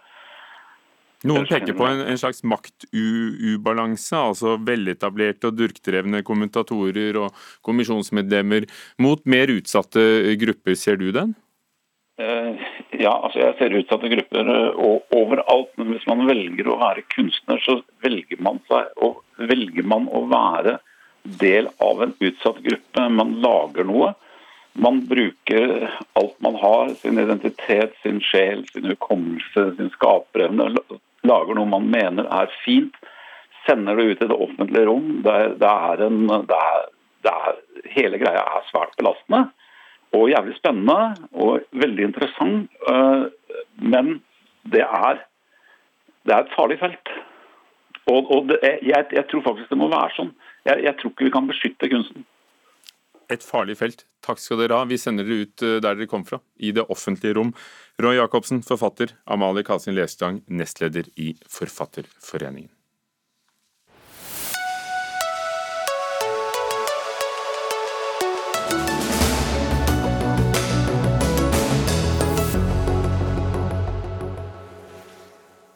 [1.27, 8.65] Noen peker på en, en slags maktubalanse, altså veletablerte og durkdrevne kommentatorer og kommisjonsmedlemmer
[9.05, 10.01] mot mer utsatte
[10.41, 10.77] grupper.
[10.79, 11.35] Ser du den?
[12.21, 12.63] Eh,
[13.01, 15.69] ja, altså jeg ser utsatte grupper uh, overalt.
[15.77, 20.25] Men hvis man velger å være kunstner, så velger man, seg, og velger man å
[20.31, 20.79] være
[21.41, 23.07] del av en utsatt gruppe.
[23.21, 24.13] Man lager noe.
[24.73, 30.69] Man bruker alt man har, sin identitet, sin sjel, sin hukommelse, sin skaperevne.
[31.27, 32.95] Lager noe man mener er fint.
[33.67, 35.09] Sender det ut i det offentlige rom.
[35.25, 36.85] Det det er en, det er,
[37.25, 37.59] det er,
[37.95, 39.49] hele greia er svært belastende
[40.17, 42.71] og jævlig spennende og veldig interessant.
[42.91, 43.23] Eh,
[43.93, 44.17] men
[44.73, 45.21] det er,
[46.25, 47.13] det er et farlig felt.
[48.11, 50.33] Og, og det, jeg, jeg, tror faktisk det må være sånn.
[50.67, 52.25] Jeg, jeg tror ikke vi kan beskytte kunsten.
[53.31, 54.03] Et farlig felt.
[54.25, 54.87] Takk skal dere ha.
[54.89, 57.53] Vi sender dere ut eh, der dere kom fra, i det offentlige rom.
[58.01, 59.15] Roy Jacobsen, forfatter.
[59.25, 62.73] Amalie Kasin Lestang, nestleder i Forfatterforeningen.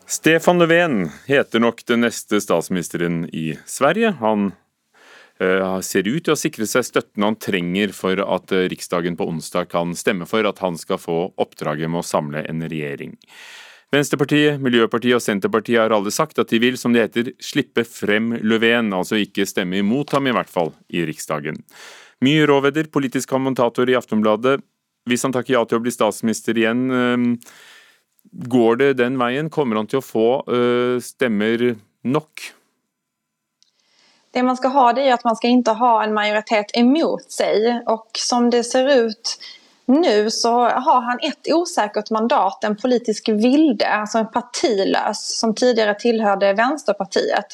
[0.07, 4.11] Stefan Löfven heter nok den neste statsministeren i Sverige.
[4.19, 4.51] Han
[5.37, 9.67] ser ut til å sikre seg støtten han trenger for at uh, Riksdagen på onsdag
[9.73, 13.17] kan stemme for at han skal få oppdraget med å samle en regjering.
[13.91, 18.33] Venstrepartiet, Miljøpartiet og Senterpartiet har alle sagt at de vil, som det heter, slippe frem
[18.41, 21.59] Löfven, altså ikke stemme imot ham, i hvert fall, i Riksdagen.
[22.25, 24.57] Mye råvedder, politisk kommentator i Aftonbladet.
[25.05, 27.73] Hvis han takker ja til å bli statsminister igjen, uh,
[28.25, 29.51] Går det den veien?
[29.53, 30.27] Kommer han til å få
[31.05, 31.61] stemmer
[32.03, 32.41] nok?
[34.35, 37.83] Det man ska ha det är att man ska inte ha en majoritet emot sig
[37.85, 39.37] och som det ser ut
[39.85, 45.93] nu så har han ett osäkert mandat, en politisk vilde, alltså en partilös som tidigare
[45.93, 47.45] tillhörde Vänsterpartiet.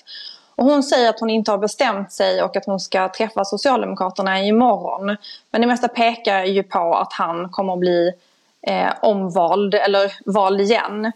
[0.55, 4.41] Och hon säger att hon inte har bestämt sig och att hon ska träffa Socialdemokraterna
[4.41, 5.17] imorgon.
[5.51, 8.11] Men det mesta pekar ju på att han kommer att bli
[8.67, 11.11] eh, omvald eller vald igen.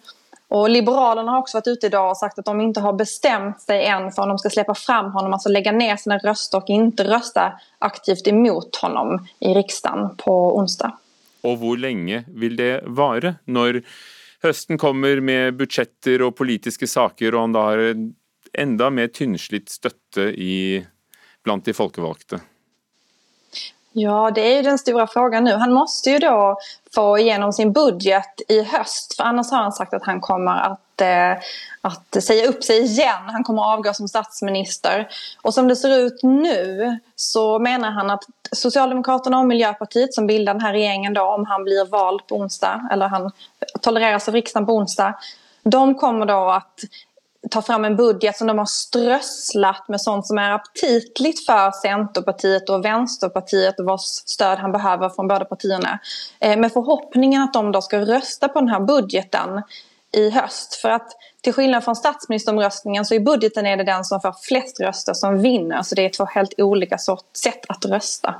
[0.56, 3.86] Och Liberalerna har också varit ute idag och sagt att de inte har bestämt sig
[3.86, 7.04] än för om de ska släppa fram honom, alltså lägga ner sina röster och inte
[7.04, 10.98] rösta aktivt emot honom i riksdagen på onsdag.
[11.44, 13.36] Og hvor lenge vil det vare?
[13.46, 13.82] Når
[14.48, 17.84] høsten kommer med budsjetter og politiske saker, og han då har
[18.54, 20.86] enda mer tynnslitt støtte i,
[21.44, 22.39] blant de folkevalgte?
[23.97, 25.53] Ja, det är ju den stora frågan nu.
[25.53, 26.58] Han måste ju då
[26.95, 29.15] få igenom sin budget i höst.
[29.15, 31.31] För annars har han sagt att han kommer att, eh,
[31.81, 33.01] att säga upp sig.
[33.27, 35.08] Han kommer att avgå som statsminister.
[35.41, 40.53] Och som det ser ut nu så menar han att Socialdemokraterna och Miljöpartiet som bildar
[40.53, 43.31] den här regeringen om han blir vald på onsdag, eller han
[43.81, 45.13] tolereras av riksdagen på onsdag,
[45.63, 46.79] de kommer då att
[47.51, 52.69] ta fram en budget som de har strösslat med sånt som är aptitligt för Centerpartiet
[52.69, 55.99] och Vänsterpartiet och vars stöd han behöver från båda partierna.
[56.39, 59.62] Eh, med förhoppningen att de då ska rösta på den här budgeten
[60.12, 60.75] i höst.
[60.75, 64.79] För att till skillnad från statsministeromröstningen så i budgeten är det den som får flest
[64.79, 65.81] röster som vinner.
[65.81, 66.97] Så det är två helt olika
[67.34, 68.36] sett att rösta.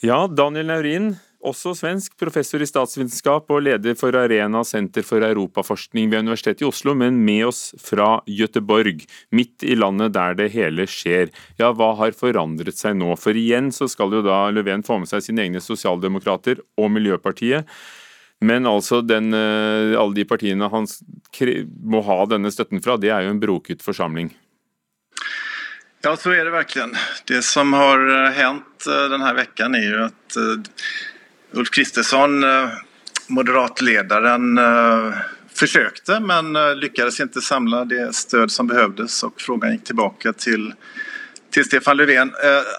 [0.00, 6.10] Ja, Daniel Naurin, også svensk, professor i statsvitenskap og leder for Arena senter for europaforskning
[6.12, 9.02] ved Universitetet i Oslo, men med oss fra Gøteborg,
[9.34, 11.32] midt i landet der det hele skjer.
[11.60, 13.14] Ja, hva har forandret seg nå?
[13.20, 17.68] For igjen så skal jo da Löfven få med seg sine egne sosialdemokrater og Miljøpartiet.
[18.42, 20.88] Men altså den, eh, alle de partiene han
[21.82, 24.32] må ha denne støtten fra, det er jo en broket forsamling.
[26.02, 26.98] Ja, så er det virkelig.
[27.30, 30.38] Det som har eh, hendt eh, denne uka, er jo at
[31.54, 32.80] Ulf Kristersson, moderatlederen,
[33.26, 35.14] moderatledaren, eh,
[35.54, 40.74] försökte men eh, lyckades inte samla det stöd som behövdes och frågan gick tillbaka till,
[41.50, 42.32] till Stefan Löfven.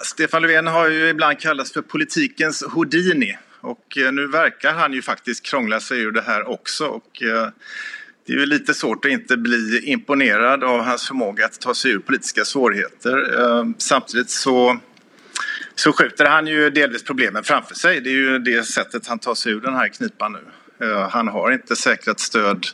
[0.03, 5.45] Stefan Löfven har ju ibland kallats för politikens Houdini och nu verkar han ju faktiskt
[5.45, 6.85] krångla sig ur det här också.
[6.85, 7.09] Och
[8.25, 11.91] det är ju lite svårt att inte bli imponerad av hans förmåga att ta sig
[11.91, 13.73] ur politiska svårigheter.
[13.77, 14.79] Samtidigt så
[15.75, 18.01] så skjuter han ju delvis problemen framför sig.
[18.01, 20.41] Det är ju det sättet han tar sig ur den här knipan nu.
[20.87, 22.67] Eh, han har inte säkrat stöd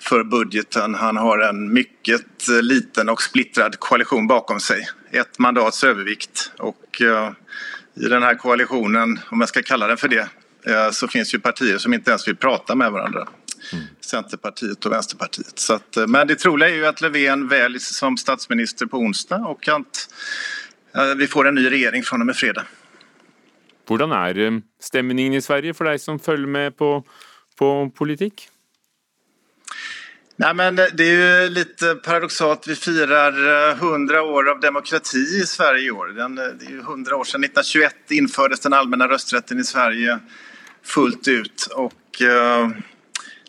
[0.00, 0.94] för budgeten.
[0.94, 4.88] Han har en mycket liten och splittrad koalition bakom sig.
[5.10, 6.52] Ett mandats övervikt.
[6.58, 7.32] Och eh,
[7.94, 10.28] i den här koalitionen, om jag ska kalla den för det,
[10.66, 13.28] eh, så finns ju partier som inte ens vill prata med varandra.
[13.72, 13.84] Mm.
[14.00, 15.70] Centerpartiet och Vänsterpartiet.
[15.70, 20.08] Att, men det troliga är ju att Löfven väljs som statsminister på onsdag och att
[21.18, 22.68] vi får en ny regjering fra og med fredag.
[23.86, 26.98] Hvordan er eh, stemningen i Sverige for deg som følger med på,
[27.58, 28.48] på politikk?
[30.36, 32.66] Nei, men det er jo litt paradoksalt.
[32.68, 33.38] Vi feirer
[33.78, 36.10] 100 år av demokrati i Sverige i år.
[36.12, 36.26] Det
[36.66, 40.18] er jo 100 år siden 1921 innførtes den allmenne røstretten i Sverige
[40.84, 41.70] fullt ut.
[41.86, 42.20] Og...
[42.20, 42.76] eh,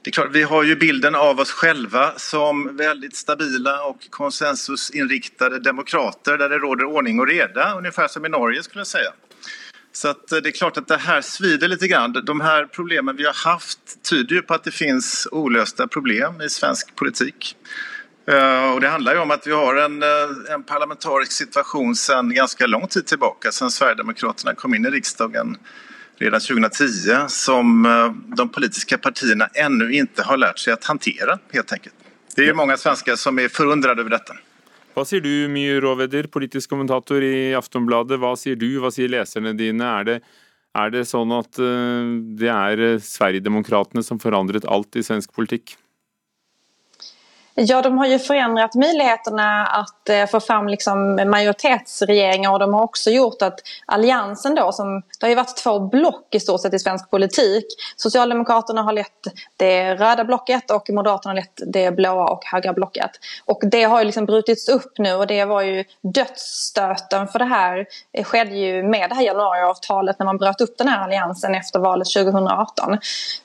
[0.07, 5.59] det är klart, vi har ju bilden av oss själva som väldigt stabila och konsensusinriktade
[5.59, 9.11] demokrater där det råder ordning och reda, ungefär som i Norge skulle jag säga.
[9.91, 12.13] Så eh, det är klart att det här svider lite grann.
[12.25, 16.49] De här problemen vi har haft tyder ju på att det finns olösta problem i
[16.49, 17.55] svensk politik.
[18.27, 22.33] Eh, och det handlar ju om att vi har en, eh, en parlamentarisk situation sedan
[22.33, 25.57] ganska lång tid tillbaka, sedan Sverigedemokraterna kom in i riksdagen
[26.17, 27.83] redan 2010 som
[28.37, 31.95] de politiska partierna ännu inte har lärt sig att hantera helt enkelt.
[32.35, 34.33] Det är ju många svenskar som är förundrade över detta.
[34.97, 38.17] Hva sier du, My Råveder, politisk kommentator i Aftonbladet.
[38.17, 39.85] Hva sier du, hva sier leserne dine?
[39.85, 40.15] Er det,
[40.73, 45.75] er det sånn at uh, det er Sverigedemokraterna som forandret alt i svensk politikk?
[47.59, 52.83] Ja, de har ju förändrat möjligheterna att eh, få fram liksom, majoritetsregeringar och de har
[52.83, 56.73] också gjort att alliansen då, som, det har ju varit två block i stort sett
[56.73, 57.65] i svensk politik.
[57.95, 63.11] Socialdemokraterna har lett det röda blocket och Moderaterna har lett det blåa och högra blocket.
[63.45, 67.45] Och det har ju liksom brutits upp nu och det var ju dödsstöten för det
[67.45, 71.55] här det skedde ju med det här januariavtalet när man bröt upp den här alliansen
[71.55, 72.97] efter valet 2018.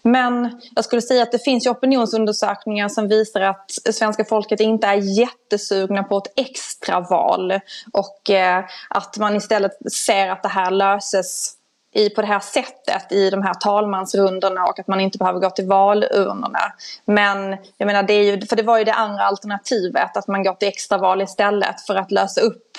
[0.02, 3.70] Men jag skulle säga att det finns ju opinionsundersökningar som visar att
[4.02, 7.52] svenska folket inte är jättesugna på ett extraval
[7.92, 11.56] och eh, att man istället ser att det här löses
[11.94, 15.50] i, på det här sättet i de här talmansrundorna och att man inte behöver gå
[15.50, 16.72] till valurnorna.
[17.04, 20.54] Men jag menar, det ju, för det var ju det andra alternativet, att man går
[20.54, 22.78] till extraval istället för att lösa upp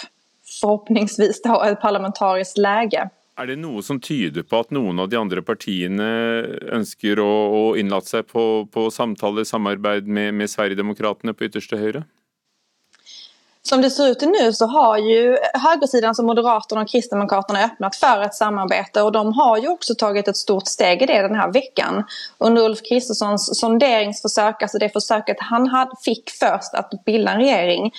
[0.61, 3.09] förhoppningsvis då ett parlamentariskt läge.
[3.33, 6.09] Er det noe som tyder på at noen av de andre partiene
[6.75, 12.03] ønsker å, å innlate seg på, på samtale, samarbeid med, med Sverigedemokraterna på ytterste høyre?
[13.65, 18.21] Som det ser ut nu så har ju högersidan som Moderaterna och Kristdemokraterna öppnat för
[18.21, 21.51] ett samarbete och de har ju också tagit ett stort steg i det den här.
[22.37, 27.91] Under Ulf Kristerssons sonderingsförsök, alltså det försöket han hade, fick först att bilda en regering,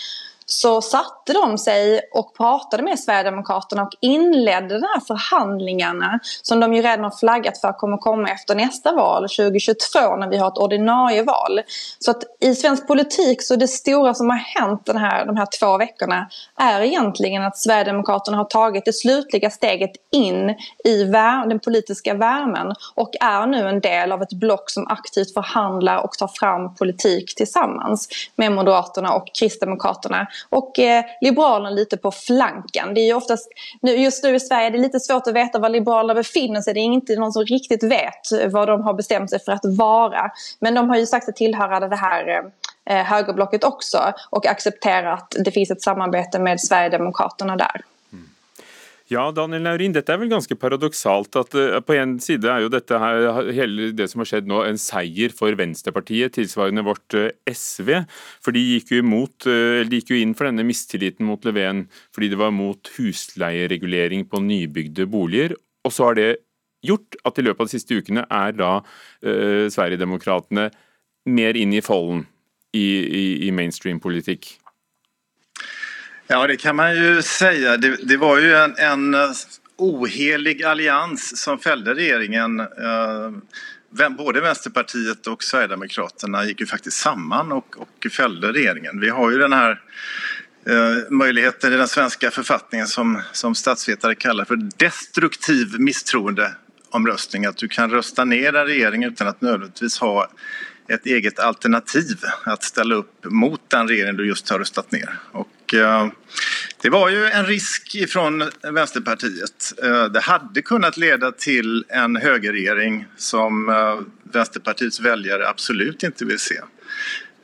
[0.47, 6.75] så satte de sig och pratade med Sverigedemokraterna och inledde de här förhandlingarna som de
[6.75, 10.59] ju redan har flaggat för kommer komma efter nästa val 2022 när vi har ett
[10.59, 11.61] ordinarie val.
[11.99, 15.49] Så att i svensk politik så det stora som har hänt den här, de här
[15.61, 20.51] två veckorna är egentligen att Sverigedemokraterna har tagit det slutliga steget in
[20.85, 21.05] i
[21.49, 26.13] den politiska värmen och är nu en del av ett block som aktivt förhandlar och
[26.13, 32.95] tar fram politik tillsammans med Moderaterna och Kristdemokraterna och eh, Liberalerna lite på flanken.
[32.95, 33.49] Det är ju oftast,
[33.83, 36.75] just nu i Sverige det är lite svårt att veta var Liberalerna befinner sig.
[36.75, 40.31] Det är inte någon som riktigt vet vad de har bestämt sig för att vara.
[40.59, 42.51] Men de har ju sagt att tillhöra det här
[42.91, 47.81] eh, högerblocket också och acceptera att det finns ett samarbete med Sverigedemokraterna där.
[49.13, 51.37] Ja, Daniel Naurin, dette er vel ganske paradoksalt.
[51.37, 54.63] at uh, På en side er jo dette her, hele det som har skjedd nå,
[54.65, 57.91] en seier for Venstrepartiet, tilsvarende vårt uh, SV.
[58.41, 61.85] For de gikk jo imot, uh, de gikk jo inn for denne mistilliten mot Leven
[62.17, 65.59] fordi det var mot husleieregulering på nybygde boliger.
[65.85, 66.31] Og så har det
[66.85, 68.73] gjort at i løpet av de siste ukene er da
[69.25, 70.67] Sverigedemokraterna
[71.33, 72.27] mer inn i folden
[72.77, 74.51] i, i, i mainstream-politikk.
[76.27, 77.77] Ja, det kan man ju säga.
[77.77, 79.31] Det, det var ju en, en, eh,
[79.77, 82.61] ohelig allians som fällde regeringen.
[82.61, 89.01] Eh, både Vänsterpartiet och Sverigedemokraterna gick ju faktiskt samman och, och fällde regeringen.
[89.01, 89.81] Vi har ju den här
[90.65, 97.47] muligheten möjligheten i den svenska författningen som, som statsvetare kallar för destruktiv misstroendeomröstning.
[97.47, 100.29] Att du kan rösta ner en regering utan att nödvändigtvis ha
[100.89, 105.19] ett eget alternativ att ställa upp mot den regering du just har röstat ner.
[105.33, 106.09] Och, eh,
[106.83, 109.73] det var ju en risk från Vänsterpartiet.
[109.83, 114.01] Eh, det hade kunnat leda till en högerregering som eh,
[114.33, 116.61] Vänsterpartiets väljare absolut inte vill se.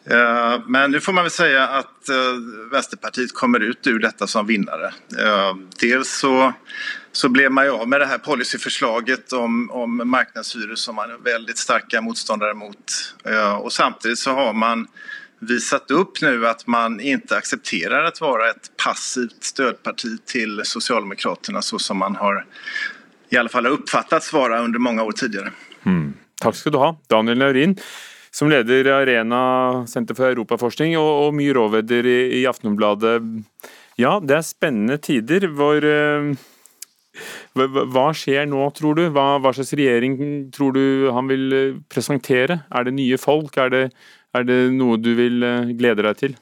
[0.04, 2.08] Eh, men nu får man väl säga att
[2.72, 4.92] Vänsterpartiet kommer ut ur detta som vinnare.
[5.80, 6.52] Dels så,
[7.12, 11.16] så blev man ju av med det här policyförslaget om, om marknadshyror som man är
[11.16, 13.14] väldigt starka motståndare mot.
[13.60, 14.86] Och samtidigt så har man
[15.38, 21.78] visat upp nu att man inte accepterar att vara ett passivt stödparti till Socialdemokraterna så
[21.78, 22.46] som man har
[23.30, 25.52] i alla fall uppfattats vara under många år tidigare.
[25.86, 26.14] Mm.
[26.40, 27.78] Tack ska du ha, Daniel Naurin
[28.30, 33.18] som leder Arena senter for europaforskning, og, og mye råvedder i, i Aftenbladet.
[34.00, 35.48] Ja, det er spennende tider.
[35.56, 36.30] Hvor, eh,
[37.54, 39.06] hva skjer nå, tror du?
[39.10, 40.16] Hva, hva, slags regjering
[40.54, 42.62] tror du han vil eh, presentere?
[42.70, 43.56] Er det nye folk?
[43.58, 43.82] Er det,
[44.36, 46.38] er det noe du vil eh, glede deg til?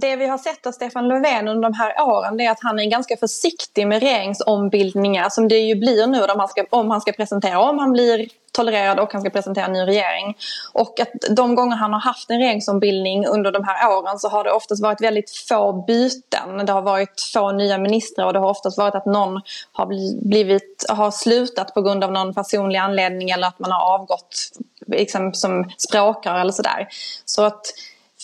[0.00, 2.84] Det vi har sett av Stefan Löfven under de här åren är att han är
[2.84, 7.12] ganska försiktig med regeringsombildningar som det ju blir nu om han ska, om han ska
[7.12, 10.36] presentera, om han blir tolererad och han ska presentera en ny regering.
[10.72, 14.44] Och att de gånger han har haft en regeringsombildning under de här åren så har
[14.44, 16.66] det oftast varit väldigt få byten.
[16.66, 19.40] Det har varit få nya ministrar och det har oftast varit att någon
[19.72, 19.86] har,
[20.28, 24.50] blivit, har slutat på grund av någon personlig anledning eller att man har avgått
[24.86, 26.88] liksom, som språkare eller sådär.
[27.24, 27.62] Så att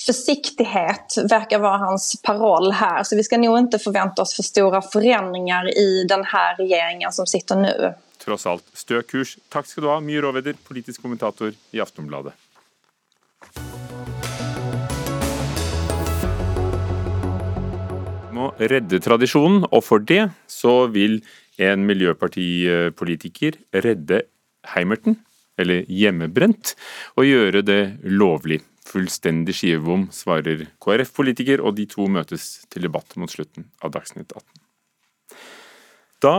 [0.06, 3.02] försiktighet verkar vara hans paroll här.
[3.02, 7.26] Så vi ska nog inte förvänta oss för stora förändringar i den här regeringen som
[7.26, 9.36] sitter nu tross alt stø kurs.
[9.52, 12.32] Takk skal du ha, Mye Råveder, politisk kommentator i Aftonbladet.
[18.34, 21.20] Må redde tradisjonen, og for det så vil
[21.62, 24.24] en miljøpartipolitiker redde
[24.74, 25.20] Heimerten,
[25.60, 26.74] eller hjemmebrent,
[27.14, 28.58] og gjøre det lovlig.
[28.84, 35.38] Fullstendig skivebom, svarer KrF-politiker, og de to møtes til debatt mot slutten av Dagsnytt 18.
[36.24, 36.34] Da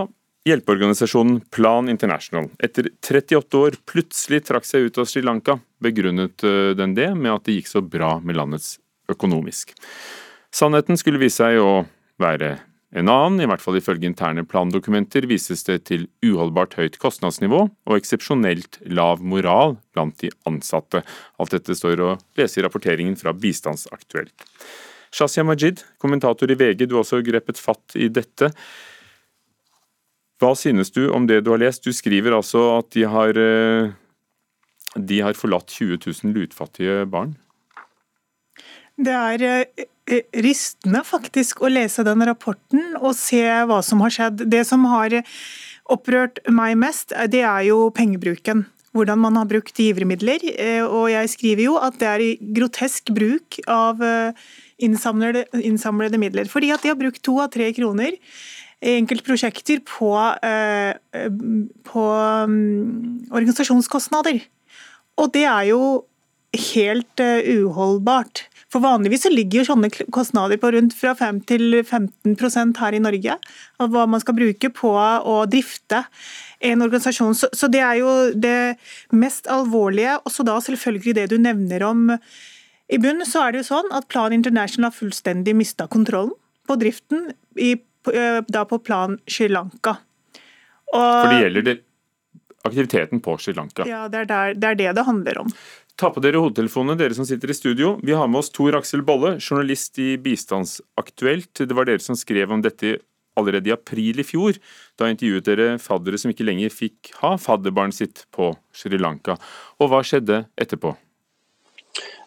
[0.46, 6.76] Hjelpeorganisasjonen Plan International etter 38 år plutselig trakk seg ut av Sri Lanka, begrunnet eh,
[6.78, 8.76] den det med at det gikk så bra med landets
[9.10, 9.74] økonomisk.
[10.54, 11.82] Sannheten skulle vise seg å
[12.22, 12.60] være
[12.96, 17.96] en annen, i hvert fall ifølge interne plandokumenter vises det til uholdbart høyt kostnadsnivå og
[17.98, 21.02] eksepsjonelt lav moral blant de ansatte.
[21.36, 24.48] Alt dette står å lese i rapporteringen fra Bistandsaktuelt.
[25.16, 28.54] Shazia Majid, kommentator i VG, du har også grepet fatt i dette.
[30.40, 31.84] Hva synes du om det du har lest?
[31.84, 33.92] Du skriver altså at de har, eh,
[34.96, 37.36] de har forlatt 20 000 lutfattige barn?
[38.96, 44.46] Det er eh, rystende faktisk å lese den rapporten og se hva som har skjedd.
[44.52, 45.18] Det som har
[45.92, 48.66] opprørt meg mest, det er jo pengebruken.
[48.96, 50.44] Hvordan man har brukt givermidler.
[50.56, 54.00] Eh, og jeg skriver jo at det er grotesk bruk av
[54.80, 56.48] innsamlede, innsamlede midler.
[56.52, 58.16] Fordi at de har brukt to av tre kroner
[58.86, 60.12] enkeltprosjekter på,
[60.44, 60.96] eh,
[61.84, 62.04] på
[62.50, 64.42] mm, organisasjonskostnader.
[65.18, 65.82] Og det er jo
[66.74, 68.46] helt eh, uholdbart.
[68.76, 73.00] For Vanligvis så ligger jo sånne kostnader på rundt fra 5 til 15% her i
[73.00, 73.38] Norge.
[73.80, 76.04] Av hva man skal bruke på å drifte
[76.60, 77.32] en organisasjon.
[77.40, 78.76] Så, det er jo det
[79.16, 80.20] mest alvorlige.
[80.28, 83.96] Og så da selvfølgelig det du nevner om I bunn så er det jo sånn
[83.96, 86.36] at Plan International har fullstendig mista kontrollen
[86.68, 87.30] på driften
[87.62, 87.78] i
[88.14, 89.98] Eh, da på plan Sri Lanka.
[90.94, 91.76] Og, For det gjelder det,
[92.66, 93.86] aktiviteten på Sri Lanka?
[93.90, 95.54] Ja, det er, der, det er det det handler om.
[95.96, 97.94] Ta på dere hodetelefonene, dere som sitter i studio.
[98.04, 101.62] Vi har med oss Tor Aksel Bolle, journalist i Bistandsaktuelt.
[101.62, 102.98] Det var dere som skrev om dette
[103.40, 104.60] allerede i april i fjor.
[105.00, 109.38] Da intervjuet dere faddere som ikke lenger fikk ha fadderbarnet sitt på Sri Lanka.
[109.80, 110.98] Og hva skjedde etterpå?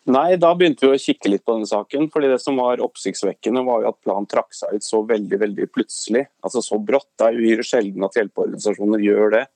[0.08, 2.08] Nei, da begynte vi å kikke litt på denne saken.
[2.08, 5.68] fordi Det som var oppsiktsvekkende, var jo at planen trakk seg ut så veldig veldig
[5.68, 6.24] plutselig.
[6.40, 7.10] Altså Så brått.
[7.20, 9.46] Det er uhyre sjelden at hjelpeorganisasjoner gjør det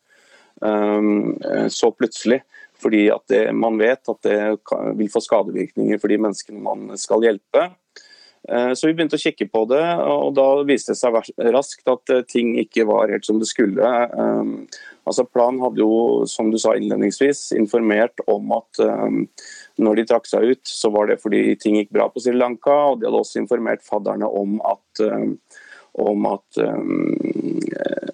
[0.60, 1.38] um,
[1.72, 2.42] så plutselig.
[2.82, 4.40] Fordi at det, man vet at det
[4.98, 7.70] vil få skadevirkninger for de menneskene man skal hjelpe.
[8.50, 11.14] Uh, så vi begynte å kikke på det, og da viste det seg
[11.54, 13.90] raskt at uh, ting ikke var helt som det skulle.
[14.18, 14.64] Um,
[15.06, 18.82] altså Plan hadde jo, som du sa innledningsvis, informert om at
[19.82, 22.74] når de trakk seg ut, så var det fordi ting gikk bra på Sri Lanka,
[22.90, 25.02] og de hadde også informert fadderne om at
[26.01, 27.61] om at, um,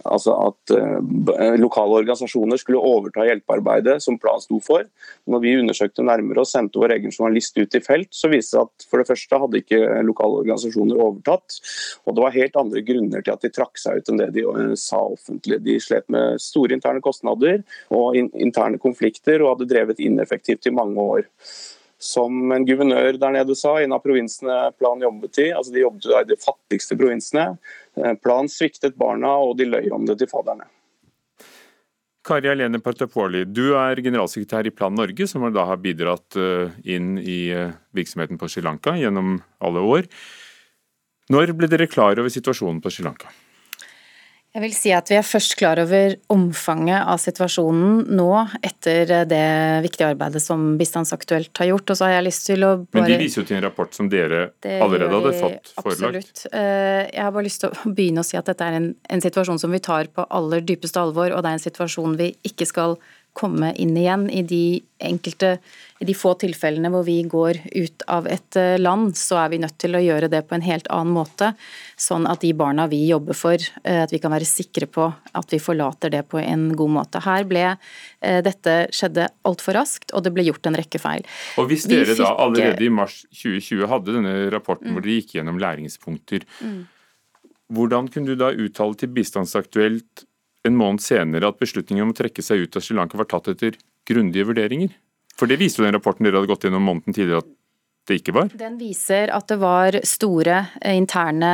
[0.02, 4.88] altså at uh, lokale organisasjoner skulle overta hjelpearbeidet som Plan sto for.
[5.30, 8.66] Når vi undersøkte nærmere og sendte vår egen journalist ut i felt, så viste det
[8.66, 11.60] at for det første hadde ikke lokale organisasjoner overtatt.
[12.06, 14.46] Og det var helt andre grunner til at de trakk seg ut enn det de
[14.48, 15.62] uh, sa offentlig.
[15.62, 17.62] De slet med store interne kostnader
[17.94, 21.26] og in interne konflikter og hadde drevet ineffektivt i mange år
[21.98, 25.50] som en guvernør der nede sa, en av provinsene Plan jobbet i.
[25.52, 27.50] altså De jobbet i de fattigste provinsene.
[27.98, 30.68] Eh, Plan sviktet barna, og de løy om det til faderne.
[32.28, 37.16] Kari Alene Partapoli, du er generalsekretær i Plan Norge, som da har bidratt eh, inn
[37.18, 40.08] i eh, virksomheten på Sri Lanka gjennom alle år.
[41.32, 43.32] Når ble dere klar over situasjonen på Sri Lanka?
[44.58, 48.26] Jeg vil si at Vi er først klar over omfanget av situasjonen nå,
[48.66, 49.44] etter det
[49.84, 51.92] viktige arbeidet som Bistandsaktuelt har gjort.
[51.94, 53.04] Og så har jeg lyst til å bare...
[53.04, 55.84] Men de viser jo til en rapport som dere allerede hadde fått forelagt.
[55.84, 56.42] Absolutt.
[56.50, 59.22] Eh, jeg har bare lyst til å begynne å si at dette er en, en
[59.22, 62.66] situasjon som vi tar på aller dypeste alvor, og det er en situasjon vi ikke
[62.66, 62.98] skal
[63.38, 64.62] komme inn igjen i de
[64.98, 65.58] enkelte
[65.98, 69.60] i de få tilfellene hvor vi går ut av et eh, land, så er vi
[69.62, 71.52] nødt til å gjøre det på en helt annen måte.
[71.98, 75.54] Sånn at de barna vi jobber for, eh, at vi kan være sikre på at
[75.54, 77.22] vi forlater det på en god måte.
[77.24, 81.26] Her ble eh, dette skjedde altfor raskt, og det ble gjort en rekke feil.
[81.58, 82.22] Og Hvis dere fikk...
[82.22, 84.94] da allerede i mars 2020 hadde denne rapporten mm.
[84.94, 86.80] hvor dere gikk gjennom læringspunkter, mm.
[87.74, 90.27] hvordan kunne du da uttale til Bistandsaktuelt
[90.66, 93.50] en måned senere at beslutningen om å trekke seg ut av Sri Lanka var tatt
[93.52, 93.78] etter
[94.08, 94.90] grundige vurderinger?
[95.38, 97.52] For det viste jo den rapporten dere hadde gått gjennom måneden tidligere at
[98.08, 98.48] det ikke var?
[98.58, 101.50] Den viser at det var store eh, interne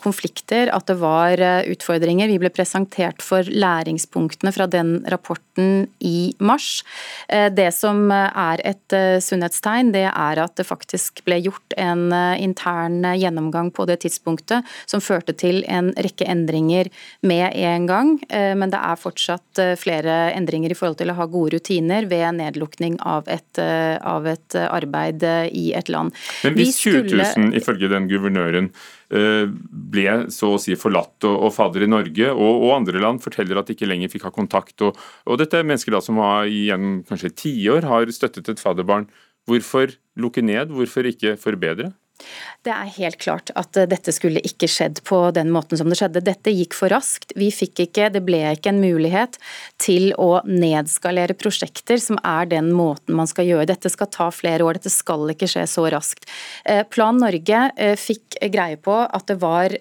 [0.00, 2.30] konflikter, at det var eh, utfordringer.
[2.30, 6.82] Vi ble presentert for læringspunktene fra den rapporten i mars.
[7.28, 12.08] Eh, det som er et sunnhetstegn, det er at det faktisk ble gjort en
[12.40, 16.90] intern gjennomgang på det tidspunktet som førte til en rekke endringer
[17.26, 18.12] med en gang.
[18.30, 22.98] Men det er fortsatt flere endringer i forhold til å ha gode rutiner ved nedlukning
[23.06, 26.16] av et, av et arbeid i et land.
[26.46, 28.70] Men hvis 20 000 ifølge den guvernøren
[29.14, 29.46] eh,
[29.94, 33.60] ble så å si forlatt og, og fader i Norge og, og, andre land forteller
[33.60, 36.48] at de ikke lenger fikk ha kontakt, og, og dette er mennesker da som har,
[36.50, 39.08] igjen kanskje tiår har støttet et fadderbarn.
[39.48, 41.90] Hvorfor lukke ned, hvorfor ikke forbedre?
[42.60, 45.96] Det er helt klart at eh, dette skulle ikke skjedd på den måten som det
[45.96, 46.20] skjedde.
[46.26, 47.32] Dette gikk for raskt.
[47.38, 49.38] Vi fikk ikke, Det ble ikke en mulighet
[49.80, 53.70] til å nedskalere prosjekter, som er den måten man skal gjøre.
[53.70, 56.28] Dette skal ta flere år, dette skal ikke skje så raskt.
[56.68, 59.72] Eh, Plan Norge eh, fikk greie på at det var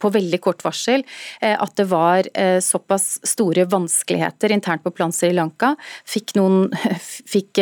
[0.00, 1.02] på veldig kort varsel
[1.40, 2.26] at det var
[2.62, 5.72] såpass store vanskeligheter internt på Plan Sri Lanka.
[6.08, 6.70] Fikk noen,
[7.34, 7.60] fikk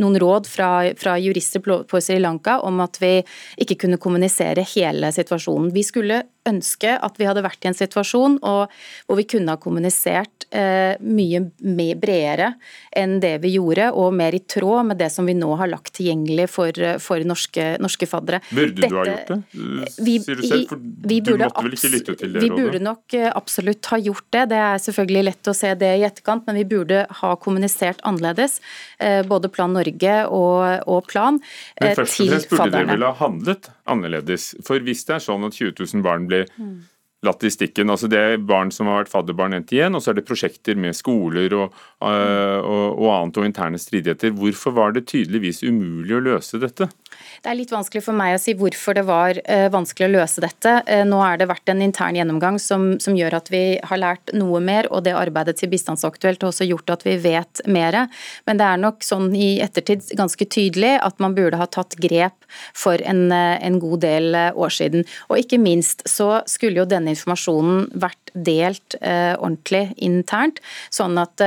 [0.00, 3.16] noen råd fra, fra jurister på Sri Lanka om at vi
[3.58, 5.72] ikke kunne kommunisere hele situasjonen.
[5.74, 10.46] Vi skulle ønske at vi hadde vært i en situasjon hvor vi kunne ha kommunisert
[10.54, 12.54] eh, mye bredere
[12.94, 15.94] enn det vi gjorde, og mer i tråd med det som vi nå har lagt
[15.98, 18.40] tilgjengelig for, for norske, norske faddere.
[18.54, 19.38] Burde Dette, du ha gjort det,
[20.04, 20.66] vi, sier du selv?
[20.70, 22.58] For du måtte vel ikke lytte til det vi rådet?
[22.58, 24.44] Vi burde nok eh, absolutt ha gjort det.
[24.52, 28.60] Det er selvfølgelig lett å se det i etterkant, men vi burde ha kommunisert annerledes.
[28.98, 31.40] Eh, både Plan Norge og, og Plan
[31.80, 34.52] men først og fremst burde dere vel ha handlet annerledes.
[34.64, 36.74] For hvis det er sånn at 20 000 barn blir mm.
[37.26, 40.12] latt i stikken, altså det er barn som har vært fadderbarn endt igjen, og så
[40.12, 44.34] er det prosjekter med skoler og, uh, og, og annet og interne stridigheter.
[44.38, 46.90] Hvorfor var det tydeligvis umulig å løse dette?
[47.44, 50.40] Det er litt vanskelig for meg å si hvorfor det var uh, vanskelig å løse
[50.40, 50.78] dette.
[50.88, 54.32] Uh, nå er det vært en intern gjennomgang som, som, gjør at vi har lært
[54.32, 57.98] noe mer, og det arbeidet til Bistandsaktuelt har også gjort at vi vet mer.
[58.48, 62.48] Men det er nok sånn i ettertid ganske tydelig at man burde ha tatt grep
[62.72, 65.04] for en, uh, en god del år siden.
[65.28, 70.56] Og ikke minst så skulle jo denne informasjonen vært delt ordentlig internt,
[70.90, 71.38] sånn at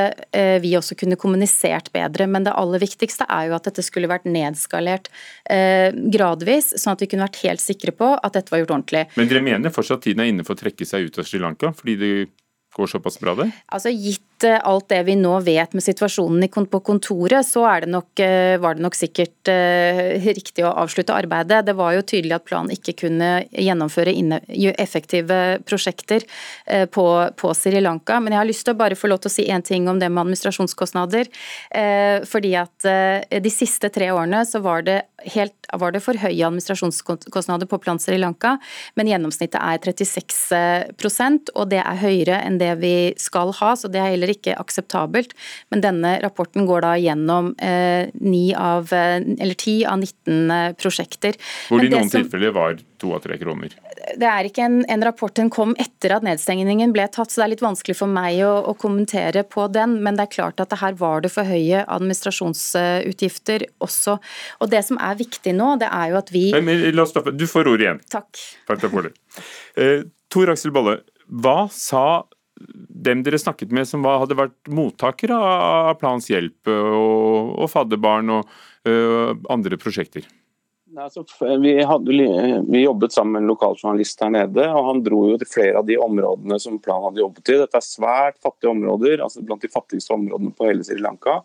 [0.64, 2.30] vi også kunne kommunisert bedre.
[2.32, 5.10] Men det aller viktigste er jo at dette skulle vært nedskalert
[5.50, 9.06] Eh, gradvis, sånn at vi kunne vært helt sikre på at dette var gjort ordentlig.
[9.18, 11.74] Men dere mener fortsatt tiden er inne for å trekke seg ut av Sri Lanka,
[11.76, 12.14] fordi det
[12.78, 13.54] går såpass bra der?
[13.74, 18.20] Altså Gitt Eh, alt det vi nå vet med situasjonen på kontoret, så det nok,
[18.20, 21.66] eh, var det nok sikkert eh, riktig å avslutte arbeidet.
[21.66, 24.14] Det var jo tydelig at planen ikke kunne gjennomføre
[24.78, 26.24] effektive prosjekter
[26.92, 28.20] på, på Sri Lanka.
[28.20, 30.00] Men jeg har lyst til å bare få lov til å si én ting om
[30.00, 31.30] det med administrasjonskostnader.
[32.28, 32.88] Fordi at
[33.44, 35.02] de siste tre årene så var det,
[35.34, 38.58] helt, var det for høye administrasjonskostnader på Plan Sri Lanka,
[38.96, 43.74] men gjennomsnittet er 36% og det er høyere enn det vi skal ha.
[43.78, 45.34] så det er heller heller ikke akseptabelt.
[45.72, 50.74] Men denne rapporten går da gjennom eh, 9 av, eh, eller 10 av 19 eh,
[50.78, 51.38] prosjekter.
[51.70, 53.76] Hvor det i noen som, tilfeller var to av tre kroner?
[54.18, 57.46] Det er ikke en, en, rapport den kom etter at nedstengningen ble tatt, så det
[57.46, 60.00] er litt vanskelig for meg å, å, kommentere på den.
[60.04, 64.18] Men det er klart at det her var det for høye administrasjonsutgifter også.
[64.62, 67.14] Og det som er viktig nå, det er jo at vi men, men, La oss
[67.14, 67.36] stoppe.
[67.36, 68.02] Du får ordet igjen.
[68.12, 68.40] Takk.
[68.70, 69.14] Takk for det.
[69.78, 72.26] Eh, Tor Aksel Bolle, hva sa
[72.58, 78.58] dem dere snakket med som hadde vært mottakere av Plans hjelp og, fadderbarn og
[78.90, 80.28] uh, andre prosjekter?
[80.98, 81.22] Altså,
[81.62, 82.14] vi, hadde,
[82.66, 85.86] vi, jobbet sammen med en lokaljournalist her nede, og han dro jo til flere av
[85.86, 87.58] de områdene som Plan hadde jobbet i.
[87.60, 91.42] Dette er svært fattige områder, altså blant de fattigste områdene på hele Sri Lanka.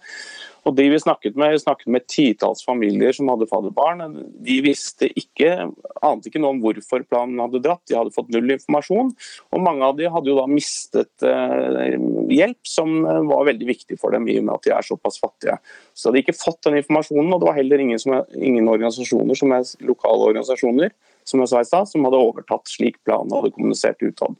[0.62, 4.14] Og de Vi snakket med, vi snakket med titalls familier som hadde fadderbarn.
[4.46, 5.68] De visste ikke,
[6.04, 7.82] ante ikke noe om hvorfor planen hadde dratt.
[7.90, 9.10] De hadde fått null informasjon.
[9.50, 11.96] Og mange av de hadde jo da mistet eh,
[12.30, 15.18] hjelp, som eh, var veldig viktig for dem i og med at de er såpass
[15.22, 15.58] fattige.
[15.94, 19.38] Så de hadde ikke fått den informasjonen, og det var heller ingen, som, ingen organisasjoner
[19.38, 20.94] som er lokale organisasjoner
[21.24, 24.38] som jeg sa i sted, som hadde overtatt slik planen hadde kommunisert utad.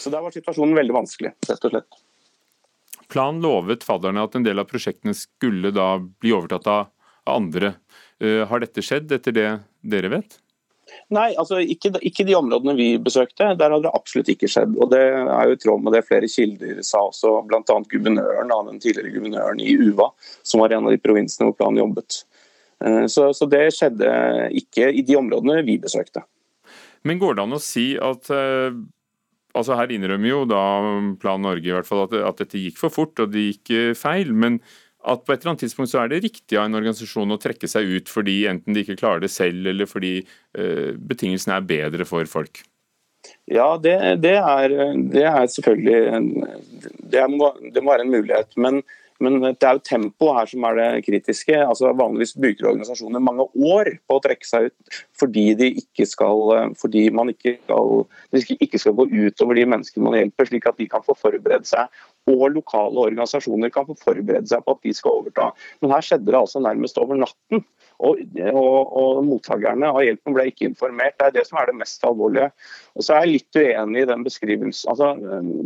[0.00, 2.03] Så der var situasjonen veldig vanskelig, rett og slett.
[3.14, 6.88] Plan lovet fadderne at en del av prosjektene skulle da bli overtatt av
[7.30, 7.76] andre.
[8.20, 9.46] Har dette skjedd, etter det
[9.86, 10.34] dere vet?
[11.14, 13.52] Nei, altså ikke, ikke, de områdene vi besøkte.
[13.58, 14.76] Der hadde det absolutt ikke skjedd.
[14.78, 17.78] og Det er jo i tråd med det flere kilder sa også, bl.a.
[17.90, 20.10] guvernøren, den tidligere guvernøren i UVA,
[20.46, 22.22] som var en av de provinsene hvor planen jobbet.
[22.84, 24.10] Eh, så, så, det skjedde
[24.62, 26.24] ikke i de områdene vi besøkte.
[27.04, 28.76] Men går det an å si at eh,
[29.54, 30.62] altså Her innrømmer jo da
[31.22, 33.92] Plan Norge i hvert fall at, at dette gikk for fort og det gikk eh,
[33.98, 34.34] feil.
[34.34, 34.60] men
[35.04, 37.68] at på et eller annet tidspunkt så er det riktig av en organisasjon å trekke
[37.68, 42.06] seg ut fordi enten de ikke klarer det selv, eller fordi eh, betingelsene er bedre
[42.08, 42.62] for folk?
[43.48, 43.94] Ja, det,
[44.24, 44.72] det, er,
[45.12, 46.00] det er, selvfølgelig
[47.12, 48.56] det, må, det, må, være en mulighet.
[48.60, 48.80] Men,
[49.22, 51.54] men, det er jo tempoet her som er det kritiske.
[51.62, 56.72] Altså Vanligvis bruker organisasjoner mange år på å trekke seg ut fordi, de ikke skal,
[56.80, 60.88] fordi man ikke skal, ikke skal gå utover de menneskene man hjelper, slik at de
[60.90, 61.86] kan få forberede seg
[62.30, 65.50] og lokale organisasjoner kan få forberede seg på at de skal overta.
[65.82, 67.64] Men her skjedde det altså nærmest over natten.
[68.04, 68.18] Og,
[68.50, 71.14] og, og mottakerne av hjelpen ble ikke informert.
[71.20, 72.48] Det er det som er det mest alvorlige.
[72.96, 74.90] Og så er jeg litt uenig i den beskrivelsen.
[74.90, 75.12] Altså,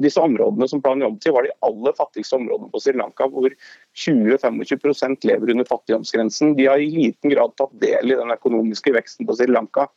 [0.03, 3.49] disse områdene som planen jobbet i, var de aller fattigste områdene på Sri Lanka, hvor
[4.05, 6.53] 20-25% lever under fattigdomsgrensen.
[6.59, 9.89] De har i liten grad tatt del i den økonomiske veksten på Sri Lanka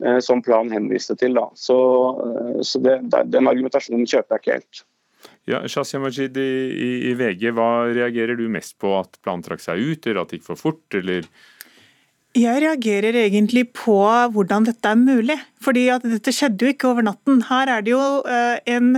[0.00, 1.36] eh, som planen henviste til.
[1.36, 1.50] Da.
[1.58, 1.76] Så,
[2.24, 3.00] eh, så det,
[3.34, 4.84] den argumentasjonen kjøper jeg ikke helt.
[5.44, 8.94] Ja, Shazia Majid i, i, i, VG, hva reagerer du mest på?
[8.96, 11.28] At planen trakk seg ut, eller at det gikk for fort, eller?
[12.34, 13.98] Jeg reagerer egentlig på
[14.34, 15.36] hvordan dette er mulig.
[15.62, 17.44] Fordi at dette skjedde jo ikke over natten.
[17.50, 18.96] Her er det jo uh, en,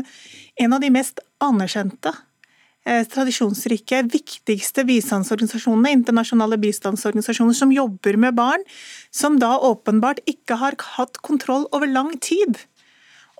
[0.62, 8.62] en, av de mest anerkjente, uh, tradisjonsrike, viktigste bistandsorganisasjonene, internasjonale bistandsorganisasjoner som jobber med barn,
[9.10, 12.62] som da åpenbart ikke har hatt kontroll over lang tid.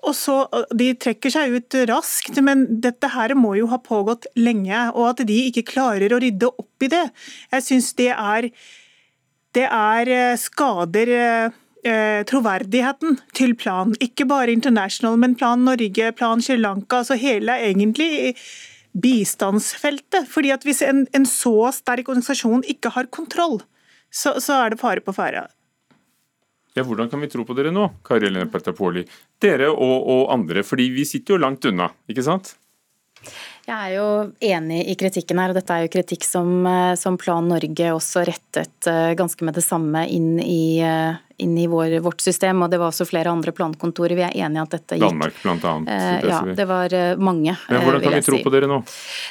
[0.07, 0.37] Og så,
[0.71, 4.87] De trekker seg ut raskt, men dette her må jo ha pågått lenge.
[4.95, 7.05] Og at de ikke klarer å rydde opp i det,
[7.53, 8.51] jeg syns det er
[9.55, 11.09] Det er eh, skader
[11.87, 13.95] eh, troverdigheten til planen.
[14.03, 16.99] Ikke bare International, men Plan Norge, Plan Sri Lanka.
[17.01, 18.35] altså Hele egentlig
[18.93, 20.27] bistandsfeltet.
[20.29, 23.61] Fordi at Hvis en, en så sterk organisasjon ikke har kontroll,
[24.11, 25.47] så, så er det fare på ferde.
[26.77, 29.01] Ja, Hvordan kan vi tro på dere nå, Kari Helene Petapoli?
[29.41, 32.51] Dere og, og andre, fordi vi sitter jo langt unna, ikke sant?
[33.65, 34.09] Jeg er jo
[34.45, 38.21] enig i kritikken her, og dette er jo kritikk som, eh, som Plan Norge også
[38.29, 42.63] rettet eh, ganske med det samme inn i, eh, inn i vår, vårt system.
[42.63, 44.15] og Det var også flere andre plankontorer.
[44.17, 45.91] Vi er enige at dette gikk Danmark annet.
[45.93, 47.55] Eh, ja, det var mange.
[47.69, 48.81] Men Hvordan kan vi tro på dere nå?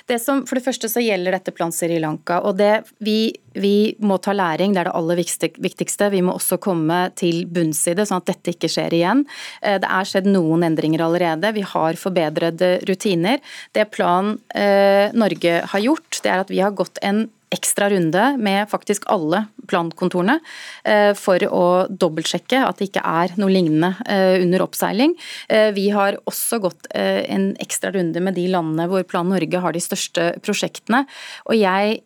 [0.07, 2.41] Det som, for det første så gjelder dette Plan Sri Lanka.
[2.47, 6.11] og det vi, vi må ta læring, det er det aller viktigste.
[6.13, 9.25] Vi må også komme til bunns i det, sånn at dette ikke skjer igjen.
[9.63, 11.53] Det er skjedd noen endringer allerede.
[11.57, 13.43] Vi har forbedrede rutiner.
[13.75, 18.37] Det Plan eh, Norge har gjort, det er at vi har gått en ekstra runde
[18.43, 20.39] med faktisk alle plankontorene
[20.85, 25.15] eh, for å dobbeltsjekke at det ikke er noe lignende eh, under oppseiling.
[25.49, 29.75] Eh, vi har også gått en ekstra runde med de landene hvor Plan Norge har
[29.75, 31.03] de største prosjektene.
[31.51, 31.99] Og jeg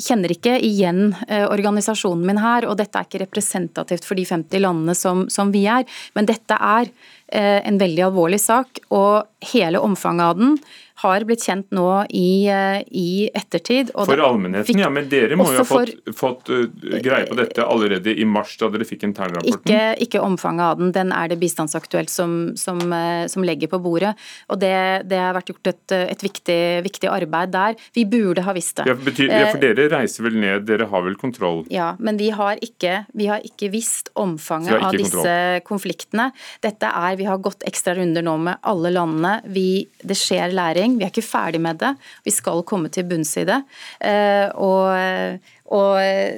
[0.00, 4.94] kjenner ikke igjen organisasjonen min her, og dette er ikke representativt for de 50 landene
[4.96, 5.84] som, som vi er,
[6.16, 6.90] men dette er
[7.34, 10.56] en veldig alvorlig sak, og hele omfanget av den
[11.02, 13.90] har blitt kjent nå i, eh, i ettertid.
[13.94, 14.90] for allmennheten, ja.
[14.90, 16.66] Men dere må jo ha fått, for, fått uh,
[17.02, 19.66] greie på dette allerede i mars, da dere fikk internrapporten?
[19.66, 20.92] Ikke, ikke omfanget av den.
[20.94, 24.14] Den er det Bistandsaktuelt som, som, uh, som legger på bordet.
[24.54, 24.76] Og det,
[25.10, 27.74] det har vært gjort et, et viktig, viktig, arbeid der.
[27.94, 28.86] Vi burde ha visst det.
[28.88, 31.64] Ja, betyr, ja, For dere reiser vel ned, dere har vel kontroll?
[31.74, 35.66] Ja, men vi har ikke, vi har ikke visst omfanget av disse kontroll.
[35.74, 36.30] konfliktene.
[36.62, 39.40] Dette er, Vi har gått ekstra runder nå med alle landene.
[39.50, 40.83] Vi, det skjer læring.
[40.84, 41.94] Vi er ikke ferdig med det.
[42.26, 43.60] Vi skal komme til bunns i det.
[44.04, 45.40] Eh, og,
[45.74, 45.90] og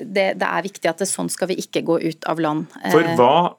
[0.07, 2.71] det, det, er viktig at det, sånn skal vi ikke gå ut av land.
[2.93, 3.57] For eh, hva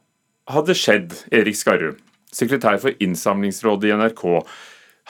[0.53, 1.99] hadde skjedd, Erik Skarrum,
[2.33, 4.25] sekretær for Innsamlingsrådet i NRK.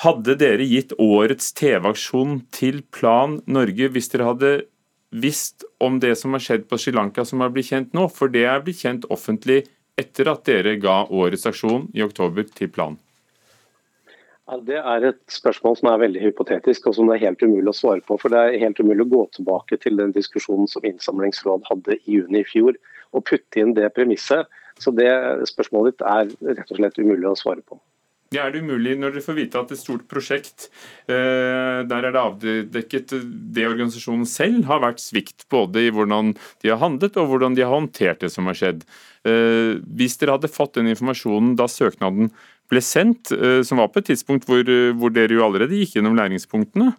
[0.04, 4.52] Hadde dere gitt årets TV-aksjon til Plan Norge hvis dere hadde
[5.10, 8.06] visst om det som har skjedd på Sri Lanka som har blitt kjent nå?
[8.14, 9.64] For det er blitt kjent offentlig
[9.98, 13.00] etter at dere ga årets aksjon i oktober til Plan.
[14.48, 17.68] Ja, det er et spørsmål som er veldig hypotetisk og som det er helt umulig
[17.68, 18.16] å svare på.
[18.22, 22.16] For det er helt umulig å gå tilbake til den diskusjonen som Innsamlingsråd hadde i
[22.16, 22.80] juni i fjor,
[23.12, 24.48] og putte inn det premisset.
[24.80, 25.12] Så det
[25.52, 26.32] spørsmålet ditt er
[26.62, 27.80] rett og slett umulig å svare på.
[28.36, 30.66] Ja, er det umulig når dere får vite at et stort prosjekt,
[31.08, 33.14] eh, der er det avdekket
[33.56, 37.64] det organisasjonen selv har vært svikt, både i hvordan de har handlet og hvordan de
[37.64, 38.84] har håndtert det som har skjedd.
[39.24, 42.34] Eh, hvis dere hadde fått den informasjonen da søknaden
[42.72, 45.98] ble sendt, eh, som var på et tidspunkt hvor, eh, hvor dere jo allerede gikk
[45.98, 46.96] gjennom læringspunktene.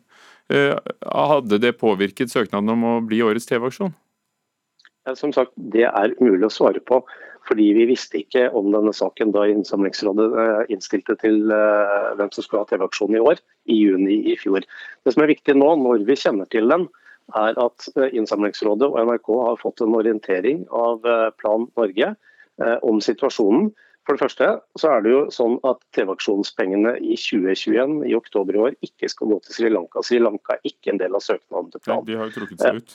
[0.48, 3.92] Hadde det påvirket søknaden om å bli årets TV-aksjon?
[5.12, 7.04] Som sagt, Det er umulig å svare på.
[7.44, 12.68] Fordi vi visste ikke om denne saken da Innsamlingsrådet innstilte til hvem som skulle ha
[12.68, 13.36] TV-aksjon i år,
[13.68, 14.64] i juni i fjor.
[15.04, 16.88] Det som er viktig nå, når vi kjenner til den,
[17.36, 21.04] er at Innsamlingsrådet og NRK har fått en orientering av
[21.36, 22.14] Plan Norge
[22.80, 23.68] om situasjonen.
[24.08, 24.46] For det første
[24.80, 29.34] så er det jo sånn at TV-aksjonspengene i 2021 i oktober i år ikke skal
[29.34, 30.00] gå til Sri Lanka.
[30.00, 32.06] Sri Lanka er ikke en del av søknaden til plan.
[32.06, 32.94] De har jo trukket seg ut.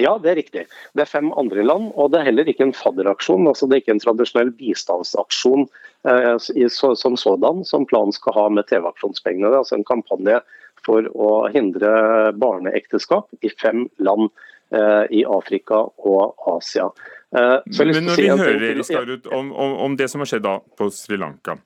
[0.00, 0.62] Ja, det er riktig.
[0.96, 3.44] Det er fem andre land, og det er heller ikke en fadderaksjon.
[3.46, 5.68] altså Det er ikke en tradisjonell bistandsaksjon
[6.08, 6.32] eh,
[6.72, 9.52] som sådan som planen skal ha med TV-aksjonspengene.
[9.52, 10.40] Det er altså en kampanje
[10.84, 14.32] for å hindre barneekteskap i fem land
[14.72, 16.88] eh, i Afrika og Asia.
[17.34, 20.90] Eh, Men når vi hører Skarut, om, om, om, det som har skjedd da på
[20.94, 21.56] Sri Lanka,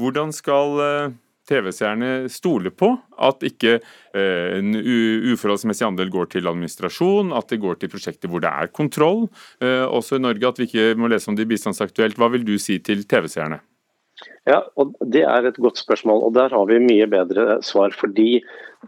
[0.00, 1.14] hvordan skal eh,
[1.48, 2.90] TV-seerne stole på
[3.24, 8.44] at ikke eh, en uforholdsmessig andel går til administrasjon, at det går til prosjekter hvor
[8.44, 9.26] det er kontroll,
[9.64, 12.20] også i Norge, at vi ikke må lese om det i Bistandsaktuelt.
[12.20, 13.60] Hva vil du si til TV-seerne?
[14.46, 17.90] Ja, og Det er et godt spørsmål, og der har vi mye bedre svar.
[17.90, 18.36] fordi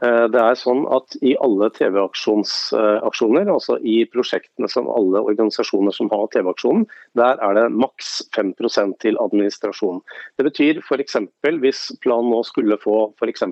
[0.03, 6.11] eh, det er sånn at I alle TV-aksjoner, altså i prosjektene som alle organisasjoner som
[6.13, 10.01] har TV-aksjonen, der er det maks 5% til administrasjon.
[10.39, 11.17] Det betyr f.eks.
[11.43, 13.43] hvis planen nå skulle få f.eks.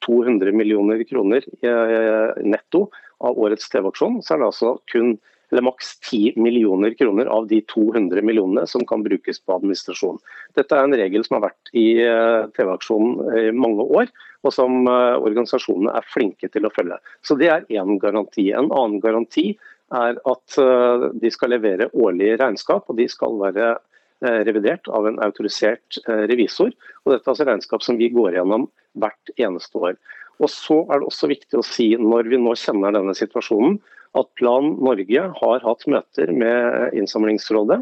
[0.00, 2.86] 200 millioner kroner eh, netto
[3.20, 5.18] av årets TV-aksjon, så er det altså kun
[5.50, 10.20] eller maks 10 millioner kroner av de 200 millionene som kan brukes på administrasjon.
[10.54, 14.12] Dette er en regel som har vært i eh, TV-aksjonen i mange år,
[14.46, 17.00] og som eh, organisasjonene er flinke til å følge.
[17.26, 18.50] Så Det er én garanti.
[18.54, 19.52] En annen garanti
[19.90, 23.76] er at eh, de skal levere årlige regnskap, og de skal være
[24.20, 25.96] revidert av en autorisert
[26.28, 26.74] revisor.
[27.06, 28.66] Og Dette er altså regnskap som vi går gjennom
[29.00, 29.94] hvert eneste år.
[30.44, 33.78] Og så er det også viktig å si, når vi nå kjenner denne situasjonen,
[34.18, 37.80] at Plan Norge har hatt møter med Innsamlingsrådet,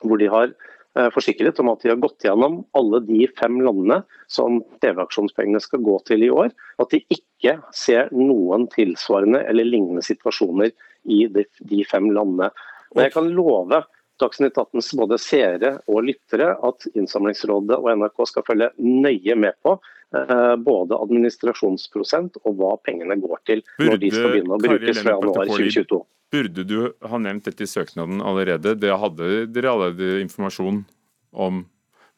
[0.00, 4.00] hvor de har eh, forsikret om at de har gått gjennom alle de fem landene
[4.32, 6.54] som TV-aksjonspengene skal gå til i år.
[6.80, 10.72] At de ikke ser noen tilsvarende eller lignende situasjoner
[11.04, 12.50] i de fem landene.
[12.94, 13.84] Men jeg kan love
[14.20, 19.78] Dagsnytt 18s både seere og lyttere at Innsamlingsrådet og NRK skal følge nøye med på
[20.10, 24.98] Eh, både administrasjonsprosent og hva pengene går til burde, når de skal begynne å brukes
[24.98, 25.98] fra januar 2022.
[26.34, 26.78] Burde du
[27.12, 28.74] ha nevnt dette i søknaden allerede?
[28.82, 30.82] Det hadde dere allerede informasjon
[31.30, 31.62] om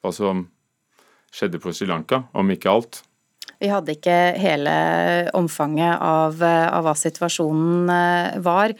[0.00, 0.46] hva som
[1.32, 3.03] skjedde på Sri Lanka, om ikke alt?
[3.62, 4.72] Vi hadde ikke hele
[5.38, 8.72] omfanget av, av, hva situasjonen eh, var.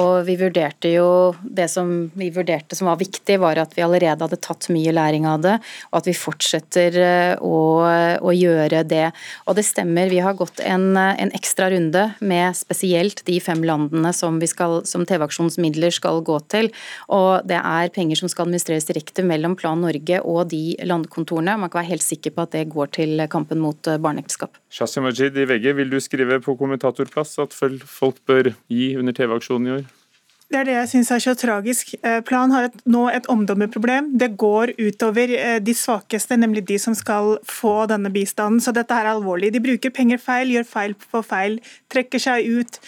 [0.00, 1.08] Og vi vurderte jo
[1.44, 5.26] Det som vi vurderte som var viktig, var at vi allerede hadde tatt mye læring
[5.28, 5.56] av det,
[5.90, 7.58] og at vi fortsetter eh, å,
[8.16, 9.10] å gjøre det.
[9.44, 14.14] Og det stemmer, vi har gått en, en, ekstra runde med spesielt de fem landene
[14.16, 16.70] som, som TV-aksjonsmidler skal gå til.
[17.12, 21.58] Og det er penger som skal administreres direkte mellom Plan Norge og de landkontorene.
[21.60, 24.58] Man kan være helt sikker på at det går til kampen mot barneekteskap ekteskap.
[24.70, 29.66] Shazia Majid i VG, vil du skrive på kommentatorplass at folk bør gi under TV-aksjonen
[29.66, 29.88] i år?
[30.50, 31.92] Det er det jeg syns er så tragisk.
[32.02, 34.16] Eh, Plan har et, nå et omdømmeproblem.
[34.18, 38.58] Det går utover eh, de svakeste, nemlig de som skal få denne bistanden.
[38.58, 39.52] Så dette er alvorlig.
[39.54, 41.60] De bruker penger feil, gjør feil på feil,
[41.92, 42.80] trekker seg ut.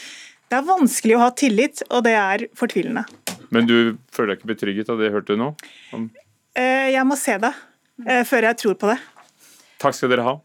[0.50, 3.06] Det er vanskelig å ha tillit, og det er fortvilende.
[3.54, 5.52] Men du føler deg ikke betrygget av det jeg hørte nå?
[5.94, 6.10] Om...
[6.58, 7.54] Eh, jeg må se det
[8.26, 8.96] før jeg tror på det.
[9.78, 10.40] Takk skal dere ha.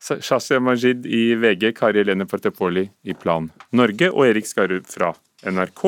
[0.00, 5.12] Shazia Majid i VG, Kari Helene Partepoli i Plan Norge og Erik Skarud fra
[5.44, 5.84] NRK.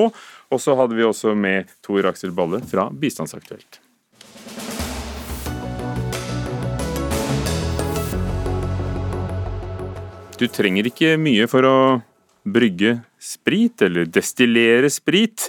[0.53, 3.81] Og så hadde vi også med Tor Aksel Balle fra Bistandsaktuelt.
[10.41, 11.77] Du trenger ikke mye for å
[12.43, 15.47] brygge sprit, eller destillere sprit.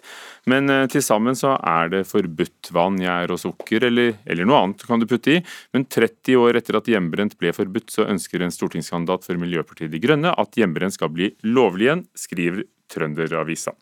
[0.49, 4.59] Men eh, til sammen så er det forbudt vann, gjær og sukker, eller, eller, noe
[4.59, 5.43] annet kan du putte i.
[5.75, 10.01] Men 30 år etter at hjemmebrent ble forbudt, så ønsker en stortingskandidat for Miljøpartiet De
[10.03, 13.75] Grønne at hjemmebrent skal bli lovlig igjen, skriver Trønderavisa.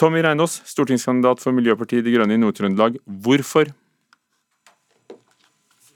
[0.00, 2.96] Tommy Reinås, stortingskandidat for Miljøpartiet De Grønne i Nord-Trøndelag.
[3.04, 3.74] Hvorfor?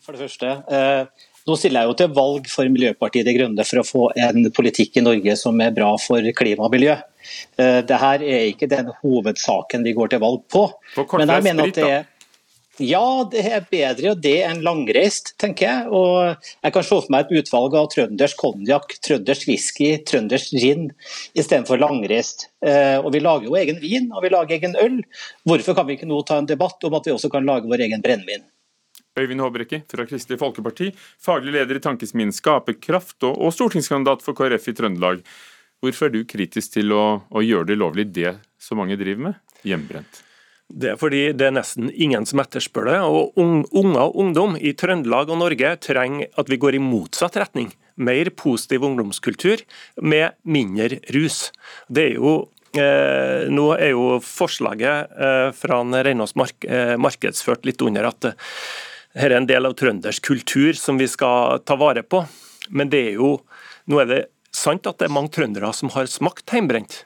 [0.05, 3.82] For det første, eh nå stiller jeg jo til valg for Miljøpartiet De Grønne for
[3.82, 6.97] å få en politikk i Norge som er bra for klima og miljø.
[7.59, 10.66] Eh, Dette er ikke den hovedsaken vi går til valg på.
[11.18, 12.11] Men jeg mener at det er
[12.82, 15.90] ja, det er bedre det enn langreist, tenker jeg.
[15.95, 20.88] Og jeg kan se for meg et utvalg av trøndersk konjakk, trøndersk whisky, trøndersk gin
[21.38, 22.49] istedenfor langreist.
[22.66, 24.99] Eh, og vi lager jo egen vin og vi lager egen øl.
[25.47, 27.86] Hvorfor kan vi ikke nå ta en debatt om at vi også kan lage vår
[27.86, 28.42] egen brennevin?
[29.15, 30.89] Øyvind Håbrekke fra Kristelig Folkeparti,
[31.23, 35.21] faglig leder i Tankesmien Skaperkraft og, og stortingskandidat for KrF i Trøndelag.
[35.85, 39.37] Hvorfor er du kritisk til å, å gjøre det lovlig, det så mange driver med?
[39.62, 40.25] Hjemmebrent.
[40.67, 42.97] Det er fordi det er nesten ingen som etterspør det.
[43.05, 47.71] og Unger og ungdom i Trøndelag og Norge trenger at vi går i motsatt retning.
[47.95, 49.62] Mer positiv ungdomskultur
[50.03, 51.53] med mindre rus.
[51.87, 52.35] Det er jo
[52.75, 58.27] Eh, nå er jo forslaget eh, fra Reinås mark eh, markedsført litt under at
[59.15, 62.25] her er en del av trøndersk kultur som vi skal ta vare på.
[62.71, 63.37] Men det er jo,
[63.91, 64.23] nå er det
[64.55, 67.03] sant at det er mange trøndere som har smakt heimbrent.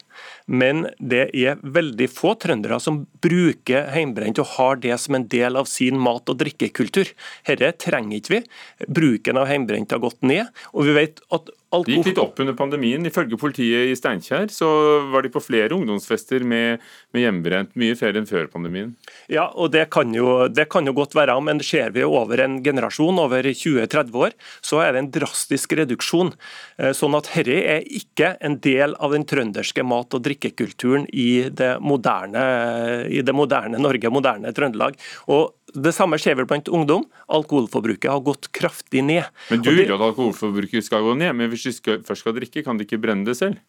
[0.48, 5.58] Men det er veldig få trøndere som bruker heimbrent og har det som en del
[5.60, 7.12] av sin mat- og drikkekultur.
[7.46, 8.42] Dette trenger ikke vi.
[8.88, 10.48] Bruken av heimbrent har gått ned.
[10.72, 11.50] og vi vet at.
[11.68, 13.04] Det gikk litt opp under pandemien.
[13.04, 14.68] Ifølge politiet i Steinkjer så
[15.12, 16.80] var de på flere ungdomsfester med,
[17.12, 18.94] med hjemmebrent, mye flere enn før pandemien.
[19.28, 22.58] Ja, og det kan, jo, det kan jo godt være, men ser vi over en
[22.64, 26.32] generasjon, over 20-30 år, så er det en drastisk reduksjon.
[26.80, 31.50] Eh, sånn at herre er ikke en del av den trønderske mat- og drikkekulturen i
[31.52, 32.48] det moderne,
[33.12, 34.96] i det moderne Norge, moderne Trøndelag.
[35.28, 37.06] Og det samme skjer vel blant ungdom.
[37.28, 39.28] Alkoholforbruket har gått kraftig ned.
[39.50, 42.36] Men Du vil jo at alkoholforbruket skal gå ned, men hvis du skal, først skal
[42.38, 43.60] drikke, kan de ikke brenne det selv?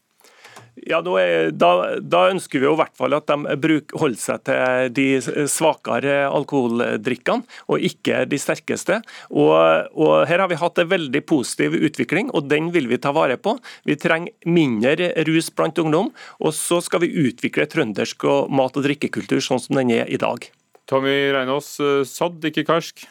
[0.87, 4.91] Ja, da, da, ønsker vi jo i hvert fall at de bruk, holder seg til
[4.95, 9.01] de svakere alkoholdrikkene, og ikke de sterkeste.
[9.33, 13.11] Og, og, Her har vi hatt en veldig positiv utvikling, og den vil vi ta
[13.15, 13.57] vare på.
[13.87, 19.43] Vi trenger mindre rus blant ungdom, og så skal vi utvikle trøndersk mat- og drikkekultur
[19.43, 20.47] sånn som den er i dag.
[20.89, 23.05] Tommy Reinås, eh, ikke karsk?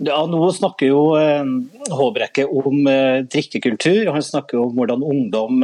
[0.00, 1.44] Ja, Nå snakker jo eh,
[1.92, 5.62] Håbrekke om eh, drikkekultur, han snakker om hvordan ungdom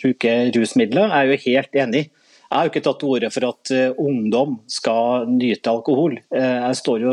[0.00, 1.12] bruker rusmidler.
[1.12, 2.08] Jeg er jo helt enig.
[2.50, 3.70] Jeg har jo ikke tatt til orde for at
[4.02, 6.16] ungdom skal nyte alkohol.
[6.34, 7.12] Jeg står jo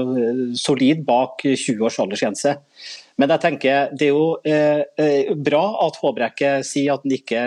[0.57, 2.55] solid bak 20 års aldersgrense.
[3.21, 7.43] Men jeg tenker det er jo bra at Håbrekke sier at han ikke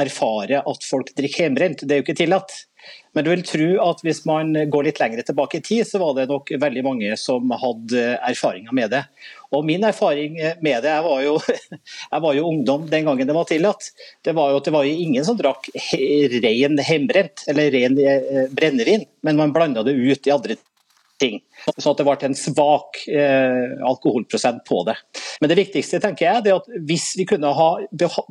[0.00, 1.84] erfarer at folk drikker hjemmebrent.
[1.84, 2.56] Det er jo ikke tillatt.
[3.16, 6.14] Men du vil tro at hvis man går litt lenger tilbake i tid, så var
[6.16, 9.02] det nok veldig mange som hadde erfaringer med det.
[9.54, 11.34] Og Min erfaring med det, jeg var jo,
[12.12, 13.90] jeg var jo ungdom den gangen det var tillatt,
[14.24, 15.70] det var jo at det var ingen som drakk
[16.44, 20.58] ren hjemmebrent eller ren eh, brennevin, men man blanda det ut i andre
[21.20, 21.40] ting.
[21.76, 24.96] Så at det ble en svak eh, alkoholprosent på det.
[25.42, 27.68] Men det viktigste tenker jeg, er at hvis vi kunne ha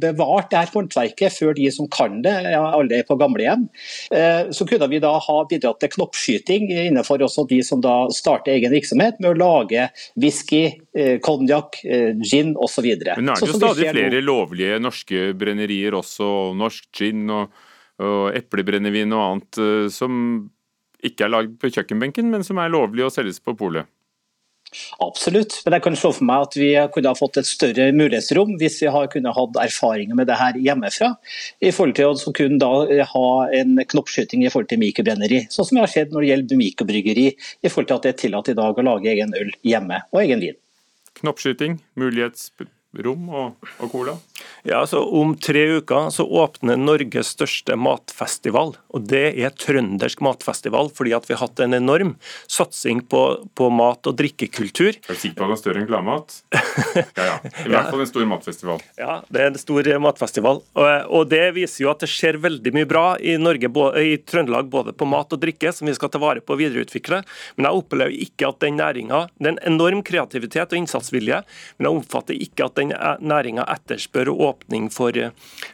[0.02, 3.68] bevart det her håndverket før de som kan det, alle er på gamlehjem,
[4.16, 8.56] eh, så kunne vi da ha bidratt til knoppskyting innenfor også de som da starter
[8.56, 9.88] egen virksomhet med å lage
[10.20, 10.66] whisky,
[10.98, 12.88] eh, konjakk, eh, gin osv.
[12.88, 17.64] Men nå er det jo stadig flere lovlige norske brennerier også, norsk gin og,
[18.04, 20.22] og eplebrennevin og annet eh, som
[21.10, 23.90] ikke er lagd på kjøkkenbenken, men som er lovlig å selges på polet?
[25.00, 28.58] Absolutt, men jeg kan se for meg at vi kunne ha fått et større mulighetsrom
[28.60, 31.14] hvis vi har kunnet hatt erfaringer med det her hjemmefra.
[31.64, 35.46] I forhold til å kunne da ha en knoppskyting i forhold til mikrobrenneri.
[35.54, 38.22] Sånn som vi har sett når det gjelder mikrobryggeri, i forhold til at det er
[38.26, 40.60] tillatt i dag å lage egen øl hjemme og egen vin.
[41.22, 44.18] Knoppskyting, mulighetsrom og, og cola?
[44.68, 48.76] Ja, så Om tre uker så åpner Norges største matfestival.
[48.98, 52.16] Og Det er trøndersk matfestival, fordi at vi har hatt en enorm
[52.52, 53.24] satsing på,
[53.58, 54.98] på mat- og drikkekultur.
[54.98, 56.38] Er du sikker på at det er større enn Gladmat?
[56.52, 57.38] Ja, ja.
[57.66, 58.84] I hvert fall en stor matfestival.
[59.00, 60.62] Ja, det er en stor matfestival.
[60.78, 63.72] Og, og Det viser jo at det skjer veldig mye bra i, Norge,
[64.02, 67.22] i Trøndelag, både på mat og drikke, som vi skal ta vare på og videreutvikle.
[67.58, 71.42] Men jeg opplever ikke at den næringa Det er en enorm kreativitet og innsatsvilje,
[71.78, 75.14] men jeg oppfatter ikke at den næringa etterspør åpning for,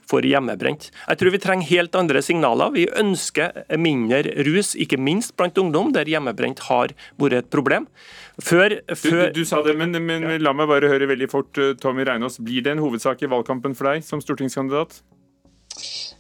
[0.10, 0.90] for, hjemmebrent.
[1.08, 2.74] Jeg tror vi trenger helt andre signaler.
[2.76, 3.13] Vi ønsker
[3.80, 7.88] mindre rus, ikke minst blant ungdom, der hjemmebrent har vært et problem.
[8.42, 9.28] Før, før...
[9.30, 10.38] Du, du, sa det, men, men ja.
[10.42, 12.40] la meg bare høre veldig fort, eh, Tommy Reinås.
[12.44, 15.04] Blir det en hovedsak i valgkampen for deg som stortingskandidat?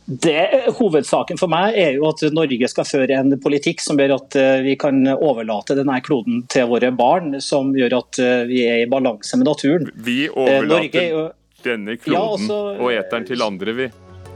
[0.05, 4.35] Det, hovedsaken for meg er jo at Norge skal føre en politikk som gjør at
[4.39, 8.83] eh, vi kan overlate denne kloden til våre barn, som gjør at eh, vi er
[8.83, 9.87] i balanse med naturen.
[9.95, 11.29] Vi eh, overlater Norge,
[11.63, 13.87] denne kloden ja, også, og eteren til andre, vi.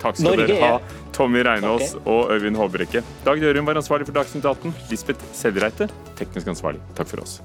[0.02, 2.04] Takk skal Norge dere ha, Tommy Reinås okay.
[2.14, 3.04] og Øyvind Håbrekke.
[3.26, 4.76] Dag Dørum var ansvarlig for Dagsnytt 18.
[4.92, 5.90] Lisbeth Sellreite,
[6.20, 6.84] teknisk ansvarlig.
[6.98, 7.40] Takk for oss.